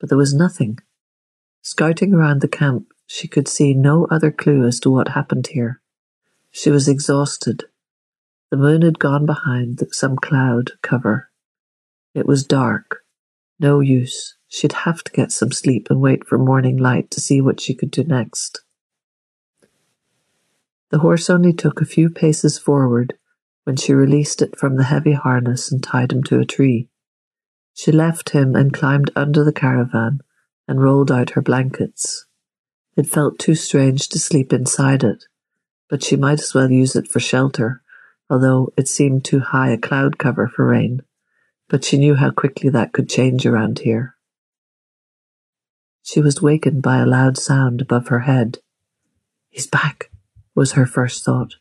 but 0.00 0.08
there 0.08 0.18
was 0.18 0.34
nothing. 0.34 0.78
Scouting 1.62 2.12
around 2.12 2.40
the 2.40 2.48
camp, 2.48 2.86
she 3.06 3.28
could 3.28 3.46
see 3.46 3.74
no 3.74 4.06
other 4.10 4.32
clue 4.32 4.66
as 4.66 4.80
to 4.80 4.90
what 4.90 5.08
happened 5.08 5.48
here. 5.48 5.80
She 6.50 6.70
was 6.70 6.88
exhausted. 6.88 7.64
The 8.50 8.56
moon 8.56 8.82
had 8.82 8.98
gone 8.98 9.26
behind 9.26 9.80
some 9.92 10.16
cloud 10.16 10.72
cover. 10.82 11.30
It 12.14 12.26
was 12.26 12.44
dark. 12.44 13.04
No 13.58 13.80
use. 13.80 14.36
She'd 14.48 14.72
have 14.72 15.02
to 15.04 15.12
get 15.12 15.32
some 15.32 15.50
sleep 15.50 15.88
and 15.88 16.00
wait 16.00 16.26
for 16.26 16.36
morning 16.36 16.76
light 16.76 17.10
to 17.12 17.20
see 17.20 17.40
what 17.40 17.60
she 17.60 17.74
could 17.74 17.90
do 17.90 18.04
next. 18.04 18.62
The 20.90 20.98
horse 20.98 21.30
only 21.30 21.54
took 21.54 21.80
a 21.80 21.86
few 21.86 22.10
paces 22.10 22.58
forward 22.58 23.14
when 23.64 23.76
she 23.76 23.94
released 23.94 24.42
it 24.42 24.58
from 24.58 24.76
the 24.76 24.84
heavy 24.84 25.12
harness 25.12 25.72
and 25.72 25.82
tied 25.82 26.12
him 26.12 26.22
to 26.24 26.38
a 26.38 26.44
tree. 26.44 26.90
She 27.72 27.90
left 27.90 28.30
him 28.30 28.54
and 28.54 28.74
climbed 28.74 29.10
under 29.16 29.42
the 29.42 29.52
caravan 29.52 30.20
and 30.68 30.82
rolled 30.82 31.10
out 31.10 31.30
her 31.30 31.40
blankets. 31.40 32.26
It 32.94 33.06
felt 33.06 33.38
too 33.38 33.54
strange 33.54 34.08
to 34.10 34.18
sleep 34.18 34.52
inside 34.52 35.02
it, 35.02 35.24
but 35.88 36.04
she 36.04 36.16
might 36.16 36.40
as 36.40 36.52
well 36.52 36.70
use 36.70 36.94
it 36.94 37.08
for 37.08 37.20
shelter, 37.20 37.82
although 38.28 38.72
it 38.76 38.88
seemed 38.88 39.24
too 39.24 39.40
high 39.40 39.70
a 39.70 39.78
cloud 39.78 40.18
cover 40.18 40.46
for 40.46 40.66
rain. 40.66 41.00
But 41.72 41.86
she 41.86 41.96
knew 41.96 42.16
how 42.16 42.30
quickly 42.30 42.68
that 42.68 42.92
could 42.92 43.08
change 43.08 43.46
around 43.46 43.78
here. 43.78 44.14
She 46.02 46.20
was 46.20 46.42
wakened 46.42 46.82
by 46.82 46.98
a 46.98 47.06
loud 47.06 47.38
sound 47.38 47.80
above 47.80 48.08
her 48.08 48.20
head. 48.20 48.58
He's 49.48 49.66
back, 49.66 50.10
was 50.54 50.72
her 50.72 50.84
first 50.84 51.24
thought, 51.24 51.54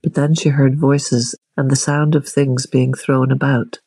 but 0.00 0.14
then 0.14 0.36
she 0.36 0.50
heard 0.50 0.78
voices 0.78 1.34
and 1.56 1.72
the 1.72 1.74
sound 1.74 2.14
of 2.14 2.28
things 2.28 2.66
being 2.66 2.94
thrown 2.94 3.32
about. 3.32 3.80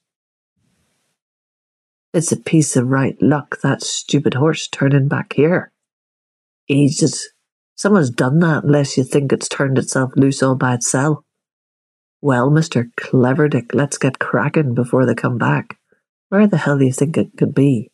It's 2.13 2.33
a 2.33 2.37
piece 2.37 2.75
of 2.75 2.89
right 2.89 3.15
luck 3.21 3.61
that 3.61 3.81
stupid 3.81 4.33
horse 4.33 4.67
turning 4.67 5.07
back 5.07 5.31
here. 5.37 5.71
Ages. 6.67 7.29
Someone's 7.75 8.09
done 8.09 8.39
that 8.39 8.65
unless 8.65 8.97
you 8.97 9.05
think 9.05 9.31
it's 9.31 9.47
turned 9.47 9.77
itself 9.77 10.11
loose 10.17 10.43
all 10.43 10.55
by 10.55 10.73
itself. 10.73 11.19
Well, 12.21 12.51
Mr. 12.51 12.91
Cleverdick, 12.99 13.73
let's 13.73 13.97
get 13.97 14.19
cracking 14.19 14.75
before 14.75 15.05
they 15.07 15.15
come 15.15 15.39
back. 15.39 15.79
Where 16.29 16.45
the 16.45 16.57
hell 16.57 16.77
do 16.77 16.85
you 16.85 16.93
think 16.93 17.17
it 17.17 17.35
could 17.35 17.55
be? 17.55 17.91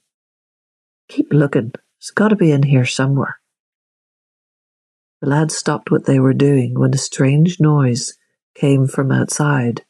Keep 1.08 1.32
looking. 1.32 1.72
It's 1.98 2.12
got 2.12 2.28
to 2.30 2.36
be 2.36 2.52
in 2.52 2.64
here 2.64 2.86
somewhere. 2.86 3.40
The 5.22 5.30
lads 5.30 5.56
stopped 5.56 5.90
what 5.90 6.06
they 6.06 6.20
were 6.20 6.34
doing 6.34 6.78
when 6.78 6.94
a 6.94 6.98
strange 6.98 7.60
noise 7.60 8.18
came 8.54 8.86
from 8.86 9.12
outside. 9.12 9.86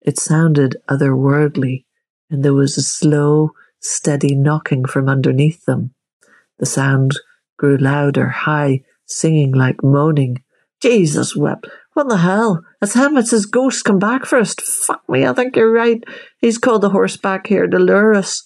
It 0.00 0.18
sounded 0.18 0.76
otherworldly, 0.88 1.84
and 2.30 2.42
there 2.42 2.54
was 2.54 2.78
a 2.78 2.82
slow, 2.82 3.50
steady 3.80 4.34
knocking 4.34 4.86
from 4.86 5.08
underneath 5.08 5.64
them. 5.66 5.94
The 6.58 6.66
sound 6.66 7.12
grew 7.58 7.76
louder, 7.76 8.28
high, 8.28 8.82
singing 9.04 9.52
like 9.52 9.84
moaning. 9.84 10.42
Jesus 10.80 11.36
wept. 11.36 11.68
What 11.94 12.08
the 12.08 12.18
hell? 12.18 12.64
It's 12.82 12.94
him. 12.94 13.16
It's 13.16 13.30
his 13.30 13.46
ghost 13.46 13.84
come 13.84 13.98
back 13.98 14.26
for 14.26 14.38
us? 14.38 14.54
Fuck 14.86 15.08
me, 15.08 15.24
I 15.26 15.32
think 15.32 15.56
you're 15.56 15.72
right. 15.72 16.02
He's 16.40 16.58
called 16.58 16.82
the 16.82 16.90
horse 16.90 17.16
back 17.16 17.46
here 17.46 17.66
to 17.66 17.78
lure 17.78 18.14
us. 18.14 18.44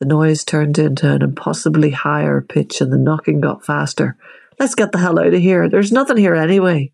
The 0.00 0.06
noise 0.06 0.44
turned 0.44 0.78
into 0.78 1.12
an 1.12 1.22
impossibly 1.22 1.90
higher 1.90 2.40
pitch 2.40 2.80
and 2.80 2.92
the 2.92 2.98
knocking 2.98 3.40
got 3.40 3.64
faster. 3.64 4.16
Let's 4.58 4.74
get 4.74 4.92
the 4.92 4.98
hell 4.98 5.18
out 5.18 5.34
of 5.34 5.40
here. 5.40 5.68
There's 5.68 5.92
nothing 5.92 6.16
here 6.16 6.34
anyway. 6.34 6.92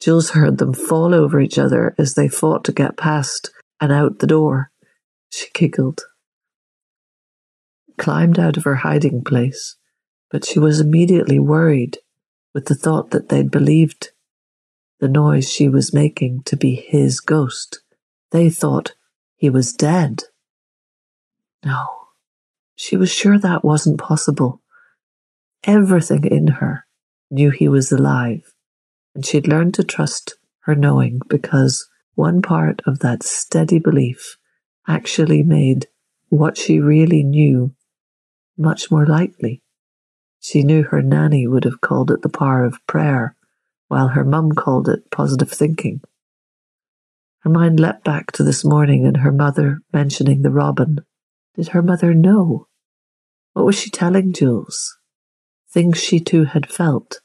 Jules 0.00 0.30
heard 0.30 0.58
them 0.58 0.74
fall 0.74 1.14
over 1.14 1.40
each 1.40 1.58
other 1.58 1.94
as 1.98 2.14
they 2.14 2.28
fought 2.28 2.64
to 2.64 2.72
get 2.72 2.96
past 2.96 3.50
and 3.80 3.90
out 3.90 4.18
the 4.18 4.26
door. 4.26 4.70
She 5.30 5.48
giggled 5.54 6.02
climbed 7.98 8.38
out 8.38 8.56
of 8.56 8.64
her 8.64 8.76
hiding 8.76 9.22
place, 9.22 9.76
but 10.30 10.44
she 10.44 10.58
was 10.58 10.80
immediately 10.80 11.38
worried 11.38 11.98
with 12.54 12.66
the 12.66 12.74
thought 12.74 13.10
that 13.10 13.28
they'd 13.28 13.50
believed 13.50 14.10
the 15.00 15.08
noise 15.08 15.50
she 15.50 15.68
was 15.68 15.94
making 15.94 16.42
to 16.44 16.56
be 16.56 16.74
his 16.74 17.20
ghost. 17.20 17.80
They 18.30 18.50
thought 18.50 18.94
he 19.36 19.48
was 19.48 19.72
dead. 19.72 20.24
No, 21.64 21.86
she 22.74 22.96
was 22.96 23.10
sure 23.10 23.38
that 23.38 23.64
wasn't 23.64 23.98
possible. 23.98 24.60
Everything 25.64 26.24
in 26.24 26.48
her 26.48 26.86
knew 27.30 27.50
he 27.50 27.68
was 27.68 27.90
alive, 27.92 28.54
and 29.14 29.24
she'd 29.24 29.48
learned 29.48 29.74
to 29.74 29.84
trust 29.84 30.36
her 30.60 30.74
knowing 30.74 31.20
because 31.28 31.88
one 32.14 32.42
part 32.42 32.82
of 32.86 33.00
that 33.00 33.22
steady 33.22 33.78
belief 33.78 34.36
actually 34.86 35.42
made 35.42 35.86
what 36.28 36.56
she 36.58 36.80
really 36.80 37.22
knew 37.22 37.74
much 38.56 38.90
more 38.90 39.06
likely. 39.06 39.62
She 40.40 40.62
knew 40.62 40.82
her 40.84 41.02
nanny 41.02 41.46
would 41.46 41.64
have 41.64 41.80
called 41.80 42.10
it 42.10 42.22
the 42.22 42.28
power 42.28 42.64
of 42.64 42.84
prayer, 42.86 43.34
while 43.88 44.08
her 44.08 44.24
mum 44.24 44.52
called 44.52 44.88
it 44.88 45.10
positive 45.10 45.50
thinking. 45.50 46.00
Her 47.40 47.50
mind 47.50 47.80
leapt 47.80 48.04
back 48.04 48.32
to 48.32 48.42
this 48.42 48.64
morning 48.64 49.06
and 49.06 49.18
her 49.18 49.32
mother 49.32 49.80
mentioning 49.92 50.42
the 50.42 50.50
robin. 50.50 51.00
Did 51.54 51.68
her 51.68 51.82
mother 51.82 52.14
know? 52.14 52.68
What 53.52 53.66
was 53.66 53.78
she 53.78 53.90
telling 53.90 54.32
Jules? 54.32 54.96
Things 55.70 56.02
she 56.02 56.20
too 56.20 56.44
had 56.44 56.70
felt, 56.70 57.20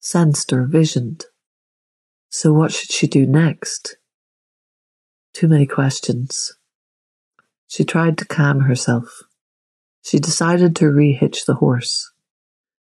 sensed, 0.00 0.52
or 0.52 0.66
visioned. 0.66 1.24
So 2.30 2.52
what 2.52 2.72
should 2.72 2.90
she 2.90 3.06
do 3.06 3.26
next? 3.26 3.96
Too 5.32 5.48
many 5.48 5.66
questions. 5.66 6.54
She 7.66 7.84
tried 7.84 8.18
to 8.18 8.24
calm 8.24 8.60
herself. 8.60 9.22
She 10.02 10.18
decided 10.18 10.74
to 10.76 10.86
rehitch 10.86 11.44
the 11.44 11.56
horse. 11.56 12.10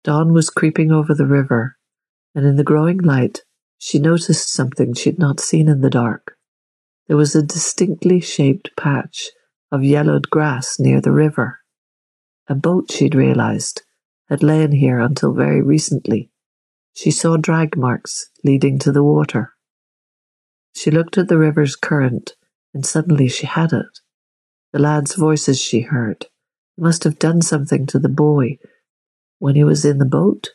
Dawn 0.04 0.33
was 0.33 0.50
creeping 0.50 0.92
over 0.92 1.14
the 1.14 1.26
river, 1.26 1.77
and 2.38 2.46
in 2.46 2.55
the 2.55 2.62
growing 2.62 2.98
light, 2.98 3.42
she 3.79 3.98
noticed 3.98 4.53
something 4.53 4.94
she'd 4.94 5.18
not 5.18 5.40
seen 5.40 5.68
in 5.68 5.81
the 5.81 5.90
dark. 5.90 6.37
There 7.09 7.16
was 7.16 7.35
a 7.35 7.42
distinctly 7.42 8.20
shaped 8.20 8.70
patch 8.77 9.31
of 9.72 9.83
yellowed 9.83 10.31
grass 10.31 10.79
near 10.79 11.01
the 11.01 11.11
river. 11.11 11.59
A 12.46 12.55
boat, 12.55 12.92
she'd 12.92 13.16
realized, 13.16 13.83
had 14.29 14.44
lain 14.44 14.70
here 14.70 15.01
until 15.01 15.33
very 15.33 15.61
recently. 15.61 16.31
She 16.94 17.11
saw 17.11 17.38
drag 17.38 17.77
marks 17.77 18.31
leading 18.44 18.79
to 18.79 18.92
the 18.92 19.03
water. 19.03 19.55
She 20.77 20.92
looked 20.92 21.18
at 21.18 21.27
the 21.27 21.38
river's 21.38 21.74
current, 21.74 22.37
and 22.72 22.87
suddenly 22.87 23.27
she 23.27 23.46
had 23.46 23.72
it. 23.72 23.98
The 24.72 24.79
lads' 24.79 25.16
voices 25.16 25.61
she 25.61 25.81
heard, 25.81 26.27
He 26.77 26.83
must 26.83 27.03
have 27.03 27.18
done 27.18 27.42
something 27.42 27.85
to 27.87 27.98
the 27.98 28.09
boy 28.09 28.59
when 29.40 29.57
he 29.57 29.64
was 29.64 29.85
in 29.85 29.98
the 29.98 30.05
boat. 30.05 30.51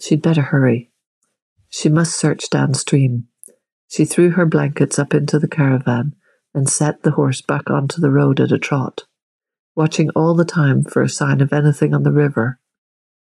She'd 0.00 0.22
better 0.22 0.42
hurry. 0.42 0.92
She 1.68 1.88
must 1.88 2.18
search 2.18 2.48
downstream. 2.50 3.28
She 3.88 4.04
threw 4.04 4.30
her 4.30 4.46
blankets 4.46 4.98
up 4.98 5.14
into 5.14 5.38
the 5.38 5.48
caravan 5.48 6.14
and 6.54 6.68
set 6.68 7.02
the 7.02 7.12
horse 7.12 7.42
back 7.42 7.70
onto 7.70 8.00
the 8.00 8.10
road 8.10 8.40
at 8.40 8.52
a 8.52 8.58
trot, 8.58 9.02
watching 9.74 10.10
all 10.10 10.34
the 10.34 10.44
time 10.44 10.82
for 10.82 11.02
a 11.02 11.08
sign 11.08 11.40
of 11.40 11.52
anything 11.52 11.94
on 11.94 12.02
the 12.02 12.12
river. 12.12 12.58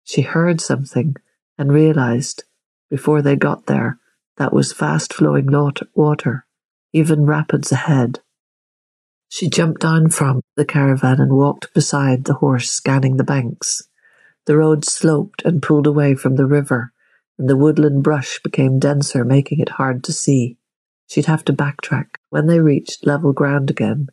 She 0.05 0.23
heard 0.23 0.61
something 0.61 1.17
and 1.59 1.73
realized, 1.73 2.45
before 2.89 3.23
they 3.23 3.37
got 3.37 3.67
there, 3.67 3.99
that 4.39 4.53
was 4.53 4.73
fast 4.73 5.13
flowing 5.13 5.49
water, 5.95 6.47
even 6.93 7.27
rapids 7.27 7.71
ahead. 7.71 8.21
She 9.29 9.49
jumped 9.49 9.83
down 9.83 10.09
from 10.11 10.41
the 10.57 10.65
caravan 10.65 11.21
and 11.21 11.35
walked 11.35 11.73
beside 11.75 12.25
the 12.25 12.35
horse, 12.35 12.71
scanning 12.71 13.17
the 13.17 13.25
banks. 13.25 13.83
The 14.47 14.57
road 14.57 14.85
sloped 14.85 15.43
and 15.45 15.63
pulled 15.63 15.87
away 15.87 16.15
from 16.15 16.37
the 16.37 16.47
river, 16.47 16.93
and 17.41 17.49
the 17.49 17.57
woodland 17.57 18.03
brush 18.03 18.39
became 18.45 18.79
denser, 18.79 19.25
making 19.25 19.61
it 19.61 19.71
hard 19.71 20.05
to 20.05 20.13
see. 20.13 20.59
She'd 21.07 21.25
have 21.25 21.43
to 21.47 21.55
backtrack. 21.55 22.17
When 22.29 22.49
they 22.49 22.61
reached 22.61 23.07
level 23.07 23.33
ground 23.33 23.71
again, 23.71 24.09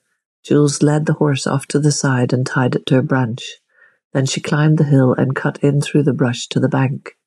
Jules 0.45 0.81
led 0.81 1.05
the 1.05 1.15
horse 1.15 1.45
off 1.45 1.65
to 1.67 1.79
the 1.79 1.91
side 1.91 2.31
and 2.31 2.47
tied 2.47 2.73
it 2.73 2.85
to 2.85 2.97
a 2.97 3.03
branch. 3.03 3.57
Then 4.13 4.27
she 4.27 4.39
climbed 4.39 4.77
the 4.77 4.85
hill 4.85 5.13
and 5.13 5.35
cut 5.35 5.61
in 5.61 5.81
through 5.81 6.03
the 6.03 6.13
brush 6.13 6.47
to 6.47 6.61
the 6.61 6.69
bank. 6.69 7.17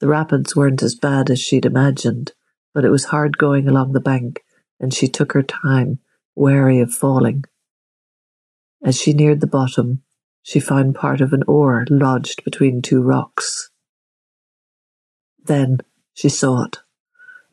The 0.00 0.08
rapids 0.08 0.56
weren't 0.56 0.82
as 0.82 0.96
bad 0.96 1.30
as 1.30 1.38
she'd 1.38 1.66
imagined, 1.66 2.32
but 2.74 2.84
it 2.84 2.90
was 2.90 3.04
hard 3.04 3.38
going 3.38 3.68
along 3.68 3.92
the 3.92 4.00
bank, 4.00 4.40
and 4.80 4.92
she 4.92 5.06
took 5.06 5.34
her 5.34 5.44
time, 5.44 6.00
wary 6.34 6.80
of 6.80 6.92
falling. 6.92 7.44
As 8.84 9.00
she 9.00 9.12
neared 9.12 9.40
the 9.40 9.46
bottom, 9.46 10.02
she 10.42 10.58
found 10.58 10.96
part 10.96 11.20
of 11.20 11.32
an 11.32 11.44
oar 11.46 11.84
lodged 11.88 12.42
between 12.42 12.82
two 12.82 13.00
rocks. 13.00 13.70
Then 15.44 15.78
she 16.14 16.28
saw 16.28 16.64
it 16.64 16.78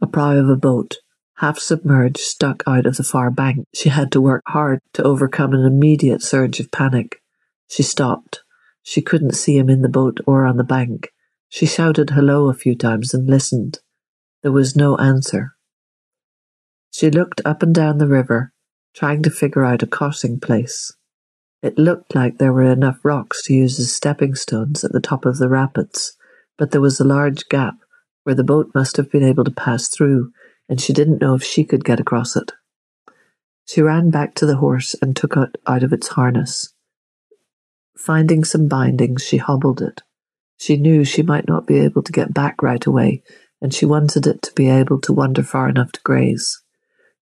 a 0.01 0.07
prow 0.07 0.37
of 0.37 0.49
a 0.49 0.55
boat, 0.55 0.97
half 1.35 1.59
submerged, 1.59 2.19
stuck 2.19 2.63
out 2.65 2.85
of 2.85 2.97
the 2.97 3.03
far 3.03 3.29
bank. 3.29 3.65
She 3.73 3.89
had 3.89 4.11
to 4.13 4.21
work 4.21 4.43
hard 4.47 4.79
to 4.93 5.03
overcome 5.03 5.53
an 5.53 5.65
immediate 5.65 6.21
surge 6.21 6.59
of 6.59 6.71
panic. 6.71 7.21
She 7.67 7.83
stopped. 7.83 8.41
She 8.81 9.01
couldn't 9.01 9.35
see 9.35 9.57
him 9.57 9.69
in 9.69 9.81
the 9.81 9.89
boat 9.89 10.19
or 10.25 10.45
on 10.45 10.57
the 10.57 10.63
bank. 10.63 11.09
She 11.49 11.65
shouted 11.65 12.11
hello 12.11 12.49
a 12.49 12.53
few 12.53 12.75
times 12.75 13.13
and 13.13 13.27
listened. 13.27 13.79
There 14.41 14.51
was 14.51 14.75
no 14.75 14.95
answer. 14.97 15.55
She 16.91 17.11
looked 17.11 17.41
up 17.43 17.61
and 17.61 17.75
down 17.75 17.97
the 17.97 18.07
river, 18.07 18.53
trying 18.95 19.21
to 19.23 19.29
figure 19.29 19.65
out 19.65 19.83
a 19.83 19.87
crossing 19.87 20.39
place. 20.39 20.91
It 21.61 21.77
looked 21.77 22.15
like 22.15 22.37
there 22.37 22.53
were 22.53 22.71
enough 22.71 23.03
rocks 23.03 23.43
to 23.43 23.53
use 23.53 23.79
as 23.79 23.93
stepping 23.93 24.35
stones 24.35 24.83
at 24.83 24.93
the 24.93 25.01
top 25.01 25.25
of 25.25 25.37
the 25.37 25.49
rapids, 25.49 26.15
but 26.59 26.71
there 26.71 26.81
was 26.81 26.99
a 26.99 27.05
large 27.05 27.47
gap 27.47 27.75
where 28.23 28.35
the 28.35 28.43
boat 28.43 28.69
must 28.75 28.97
have 28.97 29.09
been 29.09 29.23
able 29.23 29.45
to 29.45 29.49
pass 29.51 29.87
through, 29.87 30.31
and 30.67 30.79
she 30.79 30.93
didn't 30.93 31.21
know 31.21 31.33
if 31.33 31.43
she 31.43 31.63
could 31.63 31.85
get 31.85 32.01
across 32.01 32.35
it. 32.35 32.51
She 33.65 33.81
ran 33.81 34.09
back 34.09 34.35
to 34.35 34.45
the 34.45 34.57
horse 34.57 34.93
and 35.01 35.15
took 35.15 35.37
it 35.37 35.55
out 35.65 35.83
of 35.83 35.93
its 35.93 36.09
harness. 36.09 36.73
Finding 37.97 38.43
some 38.43 38.67
bindings, 38.67 39.23
she 39.23 39.37
hobbled 39.37 39.81
it. 39.81 40.01
She 40.57 40.75
knew 40.75 41.05
she 41.05 41.21
might 41.23 41.47
not 41.47 41.65
be 41.65 41.79
able 41.79 42.03
to 42.03 42.11
get 42.11 42.33
back 42.33 42.61
right 42.61 42.85
away, 42.85 43.23
and 43.61 43.73
she 43.73 43.85
wanted 43.85 44.27
it 44.27 44.41
to 44.41 44.53
be 44.53 44.69
able 44.69 44.99
to 45.01 45.13
wander 45.13 45.43
far 45.43 45.69
enough 45.69 45.93
to 45.93 46.01
graze. 46.03 46.61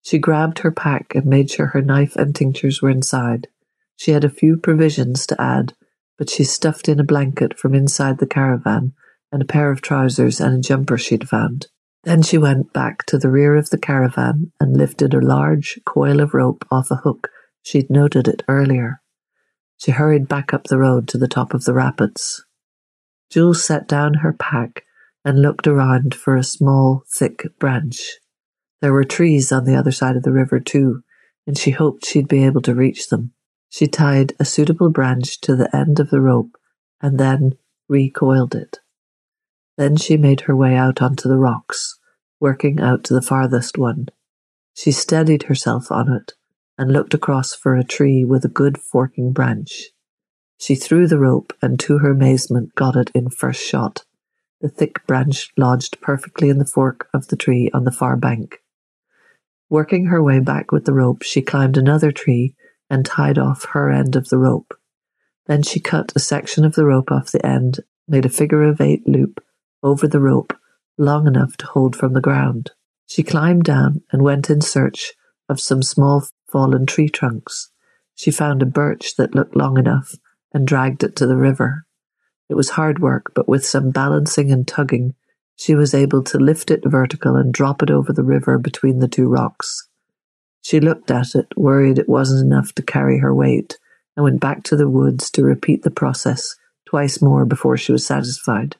She 0.01 0.17
grabbed 0.17 0.59
her 0.59 0.71
pack 0.71 1.13
and 1.13 1.25
made 1.25 1.51
sure 1.51 1.67
her 1.67 1.81
knife 1.81 2.15
and 2.15 2.35
tinctures 2.35 2.81
were 2.81 2.89
inside. 2.89 3.47
She 3.97 4.11
had 4.11 4.23
a 4.23 4.29
few 4.29 4.57
provisions 4.57 5.27
to 5.27 5.39
add, 5.39 5.73
but 6.17 6.29
she 6.29 6.43
stuffed 6.43 6.89
in 6.89 6.99
a 6.99 7.03
blanket 7.03 7.59
from 7.59 7.75
inside 7.75 8.17
the 8.17 8.27
caravan 8.27 8.93
and 9.31 9.41
a 9.41 9.45
pair 9.45 9.71
of 9.71 9.81
trousers 9.81 10.39
and 10.39 10.57
a 10.57 10.67
jumper 10.67 10.97
she'd 10.97 11.27
found. 11.27 11.67
Then 12.03 12.21
she 12.21 12.37
went 12.37 12.73
back 12.73 13.05
to 13.07 13.17
the 13.17 13.29
rear 13.29 13.55
of 13.55 13.69
the 13.69 13.77
caravan 13.77 14.51
and 14.59 14.77
lifted 14.77 15.13
a 15.13 15.19
large 15.19 15.79
coil 15.85 16.21
of 16.21 16.33
rope 16.33 16.65
off 16.71 16.91
a 16.91 16.95
hook 16.97 17.29
she'd 17.61 17.89
noted 17.89 18.27
it 18.27 18.43
earlier. 18.47 19.01
She 19.77 19.91
hurried 19.91 20.27
back 20.27 20.53
up 20.53 20.65
the 20.65 20.77
road 20.77 21.07
to 21.09 21.17
the 21.17 21.27
top 21.27 21.53
of 21.53 21.65
the 21.65 21.73
rapids. 21.73 22.45
Jules 23.29 23.63
set 23.63 23.87
down 23.87 24.15
her 24.15 24.33
pack 24.33 24.83
and 25.25 25.41
looked 25.41 25.67
around 25.67 26.15
for 26.15 26.37
a 26.37 26.43
small, 26.43 27.03
thick 27.11 27.45
branch. 27.59 28.19
There 28.81 28.93
were 28.93 29.03
trees 29.03 29.51
on 29.51 29.65
the 29.65 29.75
other 29.75 29.91
side 29.91 30.15
of 30.15 30.23
the 30.23 30.31
river, 30.31 30.59
too, 30.59 31.03
and 31.45 31.57
she 31.57 31.71
hoped 31.71 32.05
she'd 32.05 32.27
be 32.27 32.45
able 32.45 32.61
to 32.61 32.73
reach 32.73 33.09
them. 33.09 33.33
She 33.69 33.87
tied 33.87 34.33
a 34.39 34.45
suitable 34.45 34.89
branch 34.89 35.41
to 35.41 35.55
the 35.55 35.75
end 35.75 35.99
of 35.99 36.09
the 36.09 36.21
rope 36.21 36.57
and 37.01 37.19
then 37.19 37.57
recoiled 37.89 38.55
it. 38.55 38.79
Then 39.77 39.95
she 39.95 40.17
made 40.17 40.41
her 40.41 40.55
way 40.55 40.75
out 40.75 41.01
onto 41.01 41.29
the 41.29 41.37
rocks, 41.37 41.99
working 42.39 42.79
out 42.79 43.03
to 43.05 43.13
the 43.13 43.21
farthest 43.21 43.77
one. 43.77 44.07
She 44.73 44.91
steadied 44.91 45.43
herself 45.43 45.91
on 45.91 46.11
it 46.11 46.33
and 46.77 46.91
looked 46.91 47.13
across 47.13 47.53
for 47.53 47.75
a 47.75 47.83
tree 47.83 48.25
with 48.25 48.43
a 48.43 48.49
good 48.49 48.79
forking 48.79 49.31
branch. 49.33 49.89
She 50.57 50.73
threw 50.73 51.07
the 51.07 51.19
rope 51.19 51.53
and 51.61 51.79
to 51.81 51.99
her 51.99 52.11
amazement 52.11 52.73
got 52.73 52.95
it 52.95 53.11
in 53.13 53.29
first 53.29 53.63
shot. 53.63 54.03
The 54.61 54.69
thick 54.69 55.05
branch 55.05 55.51
lodged 55.55 56.01
perfectly 56.01 56.49
in 56.49 56.57
the 56.57 56.65
fork 56.65 57.07
of 57.13 57.27
the 57.27 57.35
tree 57.35 57.69
on 57.73 57.83
the 57.83 57.91
far 57.91 58.17
bank. 58.17 58.63
Working 59.69 60.05
her 60.05 60.23
way 60.23 60.39
back 60.39 60.71
with 60.71 60.85
the 60.85 60.93
rope, 60.93 61.21
she 61.21 61.41
climbed 61.43 61.77
another 61.77 62.11
tree 62.11 62.55
and 62.89 63.05
tied 63.05 63.37
off 63.37 63.65
her 63.65 63.91
end 63.91 64.15
of 64.15 64.29
the 64.29 64.39
rope. 64.39 64.73
Then 65.45 65.61
she 65.61 65.79
cut 65.79 66.13
a 66.15 66.19
section 66.19 66.65
of 66.65 66.73
the 66.73 66.85
rope 66.85 67.11
off 67.11 67.31
the 67.31 67.45
end, 67.45 67.81
made 68.07 68.25
a 68.25 68.29
figure 68.29 68.63
of 68.63 68.81
eight 68.81 69.07
loop 69.07 69.43
over 69.83 70.07
the 70.07 70.19
rope 70.19 70.53
long 70.97 71.27
enough 71.27 71.55
to 71.57 71.65
hold 71.67 71.95
from 71.95 72.13
the 72.13 72.21
ground. 72.21 72.71
She 73.05 73.23
climbed 73.23 73.63
down 73.63 74.01
and 74.11 74.21
went 74.21 74.49
in 74.49 74.61
search 74.61 75.13
of 75.47 75.61
some 75.61 75.83
small 75.83 76.25
fallen 76.51 76.85
tree 76.85 77.09
trunks. 77.09 77.71
She 78.15 78.31
found 78.31 78.61
a 78.61 78.65
birch 78.65 79.15
that 79.15 79.35
looked 79.35 79.55
long 79.55 79.77
enough 79.77 80.15
and 80.53 80.67
dragged 80.67 81.03
it 81.03 81.15
to 81.17 81.27
the 81.27 81.37
river. 81.37 81.85
It 82.49 82.55
was 82.55 82.71
hard 82.71 82.99
work, 82.99 83.31
but 83.35 83.47
with 83.47 83.65
some 83.65 83.91
balancing 83.91 84.51
and 84.51 84.67
tugging, 84.67 85.13
she 85.55 85.75
was 85.75 85.93
able 85.93 86.23
to 86.23 86.37
lift 86.37 86.71
it 86.71 86.81
vertical 86.85 87.35
and 87.35 87.53
drop 87.53 87.83
it 87.83 87.91
over 87.91 88.13
the 88.13 88.23
river 88.23 88.57
between 88.57 88.99
the 88.99 89.07
two 89.07 89.27
rocks. 89.27 89.87
She 90.61 90.79
looked 90.79 91.11
at 91.11 91.35
it, 91.35 91.47
worried 91.55 91.99
it 91.99 92.09
wasn't 92.09 92.45
enough 92.45 92.73
to 92.73 92.81
carry 92.81 93.19
her 93.19 93.33
weight, 93.33 93.77
and 94.15 94.23
went 94.23 94.41
back 94.41 94.63
to 94.63 94.75
the 94.75 94.89
woods 94.89 95.29
to 95.31 95.43
repeat 95.43 95.83
the 95.83 95.91
process 95.91 96.55
twice 96.85 97.21
more 97.21 97.45
before 97.45 97.77
she 97.77 97.91
was 97.91 98.05
satisfied. 98.05 98.75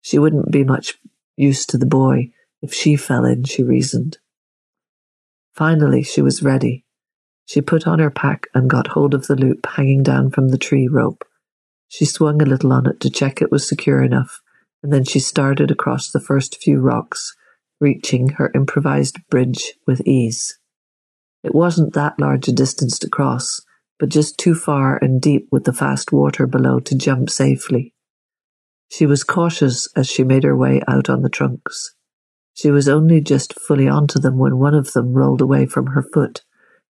She 0.00 0.18
wouldn't 0.18 0.50
be 0.50 0.64
much 0.64 0.94
use 1.36 1.66
to 1.66 1.78
the 1.78 1.86
boy 1.86 2.30
if 2.62 2.72
she 2.74 2.96
fell 2.96 3.24
in, 3.24 3.44
she 3.44 3.62
reasoned. 3.62 4.18
Finally, 5.54 6.02
she 6.02 6.22
was 6.22 6.42
ready. 6.42 6.84
She 7.46 7.60
put 7.60 7.86
on 7.86 7.98
her 7.98 8.10
pack 8.10 8.46
and 8.54 8.68
got 8.68 8.88
hold 8.88 9.14
of 9.14 9.26
the 9.26 9.36
loop 9.36 9.66
hanging 9.66 10.02
down 10.02 10.30
from 10.30 10.48
the 10.48 10.58
tree 10.58 10.88
rope. 10.88 11.24
She 11.88 12.04
swung 12.04 12.42
a 12.42 12.46
little 12.46 12.72
on 12.72 12.86
it 12.86 13.00
to 13.00 13.10
check 13.10 13.40
it 13.40 13.50
was 13.50 13.66
secure 13.66 14.02
enough, 14.02 14.40
and 14.82 14.92
then 14.92 15.04
she 15.04 15.18
started 15.18 15.70
across 15.70 16.10
the 16.10 16.20
first 16.20 16.62
few 16.62 16.78
rocks, 16.78 17.34
reaching 17.80 18.30
her 18.30 18.52
improvised 18.54 19.16
bridge 19.30 19.74
with 19.86 20.00
ease. 20.06 20.58
It 21.42 21.54
wasn't 21.54 21.94
that 21.94 22.18
large 22.18 22.48
a 22.48 22.52
distance 22.52 22.98
to 22.98 23.08
cross, 23.08 23.60
but 23.98 24.10
just 24.10 24.38
too 24.38 24.54
far 24.54 24.96
and 24.96 25.20
deep 25.20 25.48
with 25.50 25.64
the 25.64 25.72
fast 25.72 26.12
water 26.12 26.46
below 26.46 26.80
to 26.80 26.96
jump 26.96 27.30
safely. 27.30 27.94
She 28.88 29.06
was 29.06 29.24
cautious 29.24 29.88
as 29.94 30.08
she 30.08 30.24
made 30.24 30.44
her 30.44 30.56
way 30.56 30.82
out 30.88 31.08
on 31.08 31.22
the 31.22 31.28
trunks. 31.28 31.94
She 32.54 32.70
was 32.70 32.88
only 32.88 33.20
just 33.20 33.58
fully 33.60 33.88
onto 33.88 34.18
them 34.18 34.38
when 34.38 34.58
one 34.58 34.74
of 34.74 34.92
them 34.92 35.12
rolled 35.12 35.40
away 35.40 35.66
from 35.66 35.88
her 35.88 36.02
foot, 36.02 36.42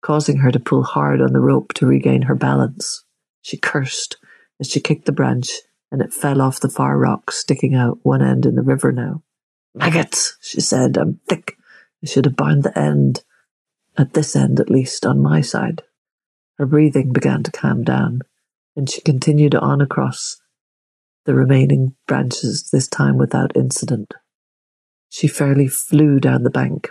causing 0.00 0.38
her 0.38 0.50
to 0.50 0.60
pull 0.60 0.84
hard 0.84 1.20
on 1.20 1.32
the 1.32 1.40
rope 1.40 1.74
to 1.74 1.86
regain 1.86 2.22
her 2.22 2.34
balance. 2.34 3.04
She 3.42 3.56
cursed 3.56 4.16
as 4.58 4.70
she 4.70 4.80
kicked 4.80 5.06
the 5.06 5.12
branch, 5.12 5.50
and 5.90 6.00
it 6.00 6.14
fell 6.14 6.40
off 6.40 6.60
the 6.60 6.68
far 6.68 6.96
rock, 6.96 7.30
sticking 7.30 7.74
out 7.74 7.98
one 8.02 8.22
end 8.22 8.46
in 8.46 8.54
the 8.54 8.62
river 8.62 8.92
now. 8.92 9.22
Maggots, 9.74 10.36
she 10.40 10.60
said, 10.60 10.96
I'm 10.96 11.20
thick. 11.28 11.56
I 12.02 12.06
should 12.06 12.24
have 12.24 12.36
bound 12.36 12.62
the 12.62 12.78
end 12.78 13.22
at 13.98 14.14
this 14.14 14.34
end 14.34 14.60
at 14.60 14.70
least, 14.70 15.04
on 15.04 15.20
my 15.20 15.40
side. 15.40 15.82
Her 16.58 16.66
breathing 16.66 17.12
began 17.12 17.42
to 17.42 17.50
calm 17.50 17.84
down, 17.84 18.22
and 18.74 18.88
she 18.88 19.00
continued 19.00 19.54
on 19.54 19.80
across 19.80 20.39
the 21.30 21.36
remaining 21.36 21.94
branches, 22.08 22.70
this 22.72 22.88
time 22.88 23.16
without 23.16 23.56
incident. 23.56 24.14
She 25.08 25.28
fairly 25.28 25.68
flew 25.68 26.18
down 26.18 26.42
the 26.42 26.50
bank, 26.50 26.88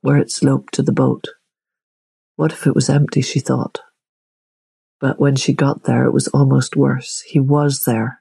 where 0.00 0.16
it 0.16 0.30
sloped 0.30 0.74
to 0.74 0.82
the 0.82 0.92
boat. 0.92 1.24
What 2.36 2.52
if 2.52 2.68
it 2.68 2.74
was 2.76 2.88
empty, 2.88 3.20
she 3.20 3.40
thought. 3.40 3.80
But 5.00 5.18
when 5.18 5.34
she 5.34 5.52
got 5.54 5.82
there, 5.82 6.04
it 6.04 6.12
was 6.12 6.28
almost 6.28 6.76
worse. 6.76 7.22
He 7.22 7.40
was 7.40 7.80
there, 7.80 8.20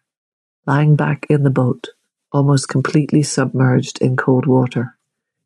lying 0.66 0.96
back 0.96 1.28
in 1.30 1.44
the 1.44 1.52
boat, 1.52 1.90
almost 2.32 2.68
completely 2.68 3.22
submerged 3.22 4.02
in 4.02 4.18
cold 4.18 4.48
water. 4.48 4.98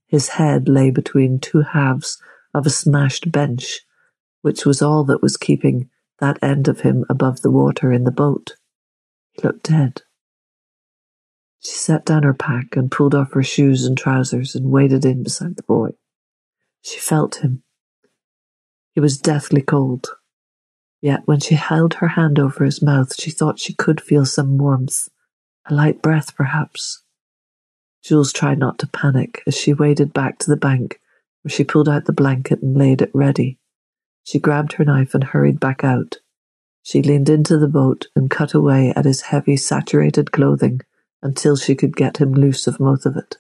His 0.08 0.30
head 0.30 0.70
lay 0.70 0.90
between 0.90 1.38
two 1.38 1.64
halves 1.64 2.18
of 2.54 2.66
a 2.66 2.70
smashed 2.70 3.30
bench, 3.30 3.82
which 4.42 4.66
was 4.66 4.82
all 4.82 5.04
that 5.04 5.22
was 5.22 5.36
keeping 5.36 5.90
that 6.20 6.40
end 6.42 6.70
of 6.70 6.80
him 6.80 7.04
above 7.10 7.42
the 7.42 7.52
water 7.52 7.92
in 7.92 8.06
the 8.06 8.10
boat. 8.10 8.56
Looked 9.44 9.64
dead. 9.64 10.02
She 11.60 11.74
set 11.74 12.06
down 12.06 12.24
her 12.24 12.34
pack 12.34 12.76
and 12.76 12.92
pulled 12.92 13.16
off 13.16 13.34
her 13.34 13.44
shoes 13.44 13.86
and 13.86 13.98
trousers 13.98 14.56
and 14.56 14.72
waded 14.72 15.06
in 15.06 15.24
beside 15.24 15.58
the 15.58 15.64
boy. 15.64 15.92
She 16.82 17.00
felt 17.00 17.44
him. 17.44 17.64
He 18.94 19.00
was 19.00 19.18
deathly 19.18 19.62
cold. 19.62 20.10
Yet 21.02 21.22
when 21.26 21.40
she 21.40 21.56
held 21.56 21.96
her 21.96 22.10
hand 22.10 22.38
over 22.40 22.64
his 22.64 22.82
mouth, 22.82 23.16
she 23.20 23.32
thought 23.32 23.60
she 23.60 23.74
could 23.74 24.02
feel 24.02 24.26
some 24.26 24.58
warmth, 24.58 25.10
a 25.68 25.74
light 25.74 26.02
breath 26.02 26.36
perhaps. 26.36 27.04
Jules 28.04 28.34
tried 28.34 28.60
not 28.60 28.78
to 28.80 28.88
panic 28.88 29.42
as 29.48 29.56
she 29.56 29.74
waded 29.74 30.14
back 30.14 30.38
to 30.40 30.50
the 30.50 30.58
bank 30.58 31.00
where 31.42 31.52
she 31.52 31.64
pulled 31.64 31.90
out 31.90 32.06
the 32.06 32.14
blanket 32.14 32.62
and 32.62 32.78
laid 32.78 33.02
it 33.02 33.12
ready. 33.14 33.60
She 34.24 34.40
grabbed 34.40 34.74
her 34.74 34.86
knife 34.86 35.16
and 35.16 35.24
hurried 35.24 35.60
back 35.60 35.84
out. 35.84 36.18
She 36.84 37.02
leaned 37.02 37.30
into 37.30 37.58
the 37.58 37.68
boat 37.68 38.08
and 38.16 38.30
cut 38.30 38.54
away 38.54 38.92
at 38.96 39.06
his 39.06 39.22
heavy, 39.22 39.56
saturated 39.56 40.32
clothing 40.32 40.82
until 41.22 41.56
she 41.56 41.76
could 41.76 41.96
get 41.96 42.18
him 42.18 42.34
loose 42.34 42.66
of 42.68 42.80
most 42.80 43.06
of 43.06 43.16
it. 43.16 43.38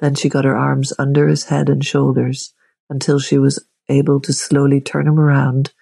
Then 0.00 0.14
she 0.14 0.28
got 0.28 0.44
her 0.44 0.56
arms 0.56 0.92
under 0.98 1.28
his 1.28 1.44
head 1.44 1.68
and 1.68 1.84
shoulders 1.84 2.52
until 2.90 3.18
she 3.18 3.38
was 3.38 3.64
able 3.88 4.20
to 4.20 4.32
slowly 4.32 4.80
turn 4.80 5.06
him 5.06 5.18
around 5.18 5.72